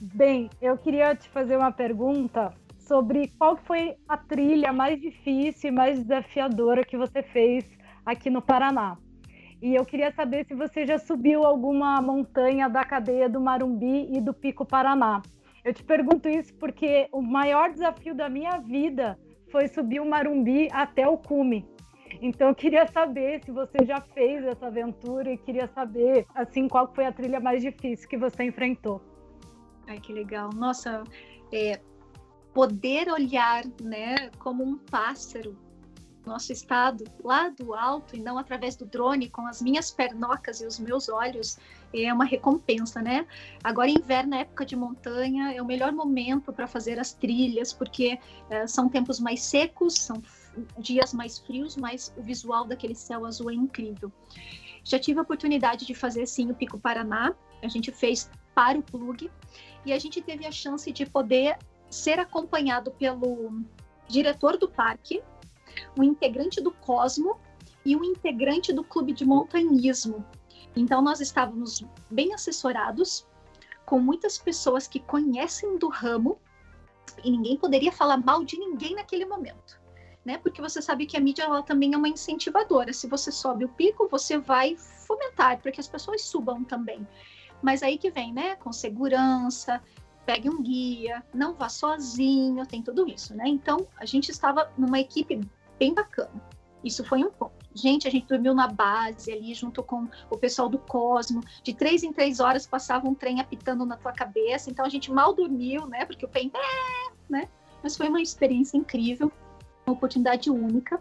Bem, 0.00 0.48
eu 0.60 0.78
queria 0.78 1.12
te 1.16 1.28
fazer 1.28 1.56
uma 1.56 1.72
pergunta 1.72 2.54
sobre 2.78 3.32
qual 3.36 3.56
foi 3.56 3.96
a 4.08 4.16
trilha 4.16 4.72
mais 4.72 5.00
difícil 5.00 5.70
e 5.70 5.74
mais 5.74 5.98
desafiadora 6.00 6.84
que 6.84 6.96
você 6.96 7.20
fez 7.20 7.68
aqui 8.06 8.30
no 8.30 8.40
Paraná. 8.40 8.96
E 9.60 9.74
eu 9.74 9.84
queria 9.84 10.12
saber 10.12 10.46
se 10.46 10.54
você 10.54 10.86
já 10.86 11.00
subiu 11.00 11.42
alguma 11.42 12.00
montanha 12.00 12.68
da 12.68 12.84
cadeia 12.84 13.28
do 13.28 13.40
Marumbi 13.40 14.08
e 14.16 14.20
do 14.20 14.32
Pico 14.32 14.64
Paraná. 14.64 15.20
Eu 15.64 15.74
te 15.74 15.82
pergunto 15.82 16.28
isso 16.28 16.54
porque 16.54 17.08
o 17.10 17.20
maior 17.20 17.70
desafio 17.70 18.14
da 18.14 18.28
minha 18.28 18.58
vida 18.58 19.18
foi 19.52 19.68
subir 19.68 20.00
o 20.00 20.08
Marumbi 20.08 20.68
até 20.72 21.06
o 21.06 21.16
cume. 21.16 21.64
Então 22.20 22.48
eu 22.48 22.54
queria 22.54 22.86
saber 22.86 23.44
se 23.44 23.50
você 23.50 23.84
já 23.84 24.00
fez 24.00 24.44
essa 24.44 24.66
aventura 24.66 25.32
e 25.32 25.38
queria 25.38 25.68
saber 25.68 26.26
assim 26.34 26.68
qual 26.68 26.92
foi 26.92 27.04
a 27.06 27.12
trilha 27.12 27.38
mais 27.38 27.62
difícil 27.62 28.08
que 28.08 28.16
você 28.16 28.44
enfrentou. 28.44 29.00
Ai, 29.86 30.00
que 30.00 30.12
legal. 30.12 30.50
Nossa, 30.54 31.04
é, 31.52 31.80
poder 32.52 33.08
olhar, 33.08 33.64
né, 33.80 34.30
como 34.38 34.64
um 34.64 34.78
pássaro 34.78 35.56
nosso 36.24 36.52
estado 36.52 37.04
lá 37.24 37.48
do 37.48 37.74
alto 37.74 38.16
e 38.16 38.20
não 38.20 38.38
através 38.38 38.76
do 38.76 38.86
drone 38.86 39.28
com 39.28 39.46
as 39.46 39.60
minhas 39.60 39.90
pernocas 39.90 40.60
e 40.60 40.66
os 40.66 40.78
meus 40.78 41.08
olhos 41.08 41.58
é 41.94 42.12
uma 42.12 42.24
recompensa, 42.24 43.02
né? 43.02 43.26
Agora 43.62 43.90
inverno, 43.90 44.35
época 44.35 44.64
de 44.64 44.74
montanha, 44.76 45.52
é 45.52 45.61
o 45.61 45.64
melhor 45.64 45.92
momento 45.92 46.52
para 46.52 46.66
fazer 46.66 46.98
as 46.98 47.12
trilhas 47.12 47.72
porque 47.72 48.18
é, 48.48 48.66
são 48.66 48.88
tempos 48.88 49.20
mais 49.20 49.42
secos, 49.42 49.94
são 49.94 50.22
dias 50.78 51.12
mais 51.12 51.38
frios, 51.38 51.76
mas 51.76 52.12
o 52.16 52.22
visual 52.22 52.66
daquele 52.66 52.94
céu 52.94 53.24
azul 53.24 53.50
é 53.50 53.55
incrível. 53.55 54.11
Já 54.85 54.98
tive 54.98 55.18
a 55.18 55.22
oportunidade 55.22 55.87
de 55.87 55.94
fazer 55.94 56.26
sim 56.26 56.50
o 56.50 56.55
Pico 56.55 56.78
Paraná, 56.78 57.35
a 57.62 57.68
gente 57.68 57.92
fez 57.92 58.31
para 58.55 58.78
o 58.78 58.83
plug 58.83 59.31
e 59.85 59.92
a 59.92 59.98
gente 59.98 60.20
teve 60.20 60.46
a 60.46 60.52
chance 60.52 60.90
de 60.92 61.07
poder 61.07 61.59
ser 61.88 62.18
acompanhado 62.18 62.90
pelo 62.92 63.62
diretor 64.09 64.57
do 64.57 64.68
parque, 64.68 65.22
um 65.98 66.02
integrante 66.02 66.61
do 66.61 66.70
Cosmo 66.70 67.38
e 67.85 67.96
um 67.96 68.05
integrante 68.05 68.72
do 68.72 68.85
clube 68.85 69.12
de 69.12 69.24
montanhismo. 69.24 70.24
Então 70.74 71.02
nós 71.02 71.20
estávamos 71.20 71.85
bem 72.11 72.32
assessorados 72.35 73.26
com 73.85 73.98
muitas 73.98 74.38
pessoas 74.38 74.87
que 74.87 75.00
conhecem 75.00 75.76
do 75.78 75.88
ramo 75.88 76.38
e 77.22 77.30
ninguém 77.30 77.56
poderia 77.56 77.92
falar 77.92 78.16
mal 78.16 78.44
de 78.44 78.58
ninguém 78.58 78.94
naquele 78.94 79.24
momento. 79.26 79.80
Né? 80.24 80.38
Porque 80.38 80.62
você 80.62 80.80
sabe 80.80 81.04
que 81.04 81.16
a 81.16 81.20
mídia 81.20 81.42
ela 81.42 81.62
também 81.62 81.94
é 81.94 81.96
uma 81.96 82.08
incentivadora. 82.08 82.92
Se 82.92 83.08
você 83.08 83.32
sobe 83.32 83.64
o 83.64 83.68
pico, 83.68 84.08
você 84.08 84.38
vai 84.38 84.76
fomentar 84.76 85.61
para 85.61 85.72
que 85.72 85.80
as 85.80 85.88
pessoas 85.88 86.22
subam 86.22 86.62
também. 86.62 87.06
Mas 87.61 87.82
aí 87.82 87.98
que 87.98 88.11
vem, 88.11 88.32
né? 88.32 88.54
Com 88.56 88.72
segurança, 88.72 89.82
pegue 90.24 90.48
um 90.48 90.62
guia, 90.62 91.24
não 91.35 91.54
vá 91.54 91.68
sozinho, 91.68 92.66
tem 92.66 92.82
tudo 92.82 93.08
isso, 93.08 93.35
né? 93.35 93.44
Então, 93.46 93.87
a 93.96 94.04
gente 94.04 94.30
estava 94.30 94.70
numa 94.78 95.00
equipe 95.00 95.40
bem 95.78 95.92
bacana. 95.92 96.30
Isso 96.85 97.04
foi 97.04 97.22
um 97.24 97.30
ponto. 97.30 97.62
Gente, 97.74 98.06
a 98.06 98.11
gente 98.11 98.26
dormiu 98.26 98.54
na 98.54 98.66
base 98.66 99.32
ali 99.32 99.54
junto 99.54 99.82
com 99.82 100.06
o 100.30 100.37
pessoal 100.37 100.68
do 100.68 100.78
Cosmo. 100.78 101.42
De 101.62 101.72
três 101.72 102.02
em 102.02 102.12
três 102.12 102.40
horas 102.40 102.66
passava 102.66 103.08
um 103.08 103.14
trem 103.14 103.40
apitando 103.40 103.87
na 103.87 103.96
tua 103.96 104.12
cabeça. 104.12 104.70
Então 104.70 104.85
a 104.85 104.88
gente 104.88 105.11
mal 105.11 105.32
dormiu, 105.35 105.87
né? 105.87 106.04
Porque 106.04 106.24
o 106.24 106.28
pen, 106.28 106.50
é, 106.54 107.12
né? 107.28 107.48
Mas 107.82 107.96
foi 107.96 108.08
uma 108.08 108.20
experiência 108.20 108.76
incrível, 108.76 109.32
uma 109.87 109.94
oportunidade 109.94 110.50
única. 110.50 111.00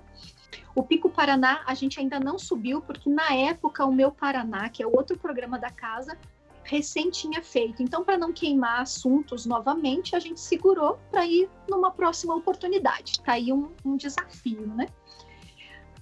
O 0.73 0.83
Pico 0.83 1.09
Paraná 1.09 1.61
a 1.65 1.73
gente 1.73 1.99
ainda 1.99 2.19
não 2.19 2.39
subiu 2.39 2.81
porque 2.81 3.09
na 3.09 3.33
época 3.33 3.85
o 3.85 3.91
meu 3.91 4.11
Paraná, 4.11 4.69
que 4.69 4.81
é 4.81 4.87
outro 4.87 5.17
programa 5.17 5.59
da 5.59 5.69
casa, 5.69 6.17
recém 6.63 7.09
tinha 7.09 7.41
feito. 7.41 7.83
Então, 7.83 8.03
para 8.03 8.17
não 8.17 8.31
queimar 8.31 8.81
assuntos 8.81 9.45
novamente, 9.45 10.15
a 10.15 10.19
gente 10.19 10.39
segurou 10.39 10.97
para 11.09 11.25
ir 11.25 11.49
numa 11.67 11.91
próxima 11.91 12.35
oportunidade. 12.35 13.19
Tá 13.21 13.33
aí 13.33 13.51
um, 13.51 13.71
um 13.83 13.97
desafio, 13.97 14.67
né? 14.67 14.87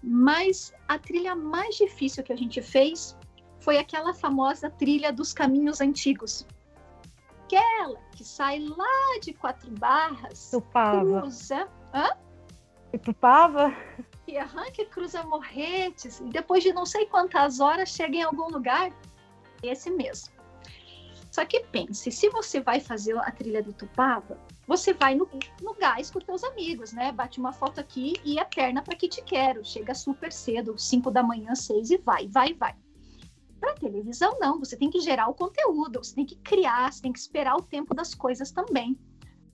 Mas 0.01 0.73
a 0.87 0.97
trilha 0.97 1.35
mais 1.35 1.75
difícil 1.75 2.23
que 2.23 2.31
a 2.31 2.35
gente 2.35 2.61
fez 2.61 3.17
foi 3.59 3.77
aquela 3.77 4.13
famosa 4.13 4.69
trilha 4.69 5.11
dos 5.11 5.33
caminhos 5.33 5.81
antigos. 5.81 6.47
Aquela 7.43 7.99
que 8.11 8.23
sai 8.23 8.59
lá 8.59 9.19
de 9.21 9.33
quatro 9.33 9.71
barras, 9.71 10.51
Tupava. 10.51 11.21
cruza. 11.21 11.67
Hã? 11.93 12.09
Tupava? 13.03 13.75
Que 14.25 14.37
arranca 14.37 14.81
e 14.81 14.85
cruza 14.85 15.23
morretes, 15.23 16.19
e 16.19 16.25
depois 16.25 16.63
de 16.63 16.71
não 16.71 16.85
sei 16.85 17.05
quantas 17.05 17.59
horas 17.59 17.89
chega 17.89 18.17
em 18.17 18.23
algum 18.23 18.49
lugar. 18.49 18.91
Esse 19.61 19.89
mesmo. 19.89 20.38
Só 21.39 21.45
que 21.45 21.61
pense, 21.61 22.11
se 22.11 22.27
você 22.27 22.59
vai 22.59 22.81
fazer 22.81 23.17
a 23.17 23.31
trilha 23.31 23.63
do 23.63 23.71
Tupava, 23.71 24.37
você 24.67 24.93
vai 24.93 25.15
no, 25.15 25.25
no 25.61 25.73
gás 25.73 26.11
com 26.11 26.19
teus 26.19 26.43
amigos, 26.43 26.91
né? 26.91 27.13
Bate 27.13 27.39
uma 27.39 27.53
foto 27.53 27.79
aqui 27.79 28.15
e 28.25 28.37
a 28.37 28.43
perna 28.43 28.81
para 28.81 28.93
que 28.97 29.07
te 29.07 29.23
quero. 29.23 29.63
Chega 29.63 29.95
super 29.95 30.33
cedo, 30.33 30.77
5 30.77 31.09
da 31.09 31.23
manhã, 31.23 31.55
6 31.55 31.91
e 31.91 31.97
vai, 31.97 32.27
vai, 32.27 32.53
vai. 32.53 32.75
Para 33.57 33.73
televisão, 33.75 34.37
não. 34.37 34.59
Você 34.59 34.75
tem 34.75 34.89
que 34.89 34.99
gerar 34.99 35.29
o 35.29 35.33
conteúdo, 35.33 36.03
você 36.03 36.13
tem 36.13 36.25
que 36.25 36.35
criar, 36.39 36.91
você 36.91 37.03
tem 37.03 37.13
que 37.13 37.19
esperar 37.19 37.55
o 37.55 37.61
tempo 37.61 37.95
das 37.95 38.13
coisas 38.13 38.51
também. 38.51 38.99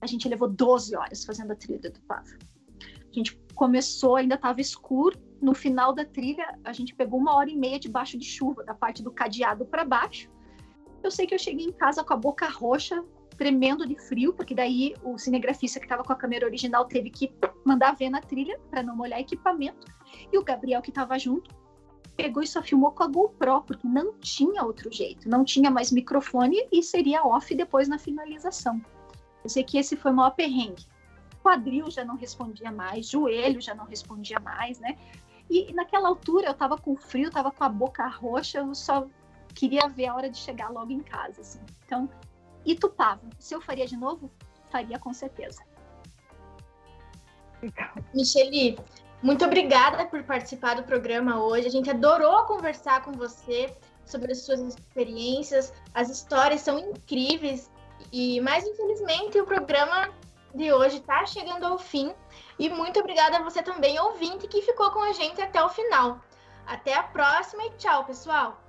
A 0.02 0.08
gente 0.08 0.28
levou 0.28 0.50
12 0.50 0.95
horas 0.95 1.24
fazendo 1.24 1.52
a 1.52 1.56
trilha 1.56 1.78
do 1.78 1.91
Tupava. 1.91 2.36
A 2.82 3.13
gente 3.13 3.39
começou, 3.54 4.15
ainda 4.15 4.34
estava 4.34 4.60
escuro. 4.60 5.19
No 5.39 5.54
final 5.54 5.93
da 5.93 6.04
trilha, 6.04 6.58
a 6.63 6.74
gente 6.74 6.95
pegou 6.95 7.19
uma 7.19 7.36
hora 7.36 7.52
e 7.52 7.56
meia 7.56 7.80
debaixo 7.80 8.17
de 8.17 8.26
chuva, 8.26 8.63
da 8.63 8.74
parte 8.74 9.04
do 9.04 9.12
cadeado 9.12 9.67
para 9.67 9.86
baixo 9.86 10.34
eu 11.06 11.12
sei 11.12 11.28
que 11.28 11.36
eu 11.36 11.39
cheguei 11.39 11.68
em 11.68 11.72
casa 11.72 12.04
com 12.04 12.13
a 12.13 12.18
boca 12.18 12.48
roxa, 12.50 13.04
tremendo 13.38 13.88
de 13.88 13.96
frio, 13.96 14.34
porque 14.34 14.56
daí 14.56 14.96
o 15.04 15.18
cinegrafista 15.18 15.80
que 15.80 15.86
estava 15.86 16.04
com 16.04 16.12
a 16.12 16.15
câmera 16.15 16.46
original 16.46 16.86
teve 16.86 17.10
que 17.10 17.32
mandar 17.63 17.96
ver 17.96 18.10
na 18.10 18.22
trilha 18.22 18.60
para 18.70 18.82
não 18.82 18.96
molhar 18.96 19.20
equipamento. 19.20 19.86
E 20.32 20.38
o 20.38 20.44
Gabriel, 20.44 20.82
que 20.82 20.89
estava 20.89 21.18
junto, 21.20 21.54
pegou 22.15 22.41
e 22.41 22.48
só 22.48 22.62
filmou 22.62 22.91
com 22.91 23.04
a 23.04 23.08
GoPro, 23.08 23.62
porque 23.63 23.88
não 23.88 24.13
tinha 24.20 24.63
outro 24.63 24.91
jeito, 24.91 25.30
não 25.30 25.44
tinha 25.44 25.70
mais 25.70 25.91
microfone 25.91 26.68
e 26.72 26.82
seria 26.82 27.24
off 27.24 27.54
depois 27.54 27.88
na 27.88 28.00
finalização. 28.00 28.82
Eu 29.44 29.50
sei 29.50 29.63
que 29.63 29.78
esse 29.78 29.96
foi 29.96 30.12
o 30.12 30.15
maior 30.15 30.32
perrengue. 30.32 30.88
Quadril 31.44 31.91
já 31.91 32.04
não 32.04 32.15
respondia 32.15 32.72
mais, 32.72 33.08
joelho 33.08 33.62
já 33.62 33.76
não 33.76 33.86
respondia 33.86 34.39
mais, 34.39 34.80
né? 34.80 34.98
E 35.48 35.72
naquela 35.74 36.10
altura 36.10 36.48
eu 36.48 36.54
tava 36.56 36.76
com 36.78 36.96
frio, 36.96 37.30
tava 37.30 37.52
com 37.52 37.63
a 37.63 37.70
boca 37.70 38.08
roxa, 38.08 38.60
eu 38.60 38.74
só 38.74 39.08
queria 39.56 39.88
ver 39.88 40.08
a 40.08 40.15
hora 40.15 40.30
de 40.30 40.38
chegar 40.38 40.70
logo 40.70 40.91
em 40.91 41.00
casa, 41.00 41.41
assim. 41.41 41.62
Então, 41.86 42.10
Itupava. 42.65 43.22
Se 43.39 43.54
eu 43.54 43.62
faria 43.62 43.86
de 43.86 43.96
novo, 43.96 44.32
faria 44.70 44.98
com 44.98 45.13
certeza. 45.13 45.62
Michele, 48.13 48.78
muito 49.22 49.46
obrigada 49.46 50.06
por 50.06 50.24
participar 50.24 50.76
do 50.76 50.84
programa 50.84 51.41
hoje. 51.44 51.68
A 51.68 51.72
gente 51.72 51.89
adorou 51.89 52.44
conversar 52.44 53.04
com 53.04 53.12
você 53.12 53.76
sobre 54.06 54.32
as 54.32 54.41
suas 54.41 54.60
experiências. 54.62 55.74
As 55.94 56.10
histórias 56.10 56.62
são 56.62 56.80
incríveis. 56.80 57.72
E, 58.12 58.41
mas 58.41 58.65
infelizmente, 58.65 59.39
o 59.39 59.46
programa 59.46 60.10
de 60.54 60.72
hoje 60.72 60.98
está 60.98 61.26
chegando 61.26 61.65
ao 61.65 61.78
fim. 61.78 62.13
E 62.58 62.70
muito 62.70 63.00
obrigada 63.00 63.38
a 63.38 63.44
você 63.44 63.62
também, 63.62 64.00
ouvinte, 64.00 64.48
que 64.48 64.62
ficou 64.62 64.91
com 64.91 65.02
a 65.02 65.13
gente 65.13 65.41
até 65.41 65.63
o 65.63 65.70
final. 65.70 66.20
Até 66.65 66.96
a 66.96 67.04
próxima 67.04 67.65
e 67.65 67.72
tchau, 67.72 68.06
pessoal! 68.06 68.64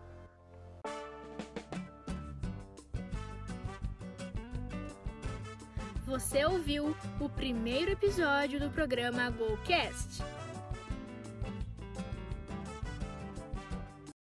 Você 6.07 6.45
ouviu 6.45 6.97
o 7.19 7.29
primeiro 7.29 7.91
episódio 7.91 8.61
do 8.61 8.71
programa 8.71 9.29
GoCast. 9.29 10.23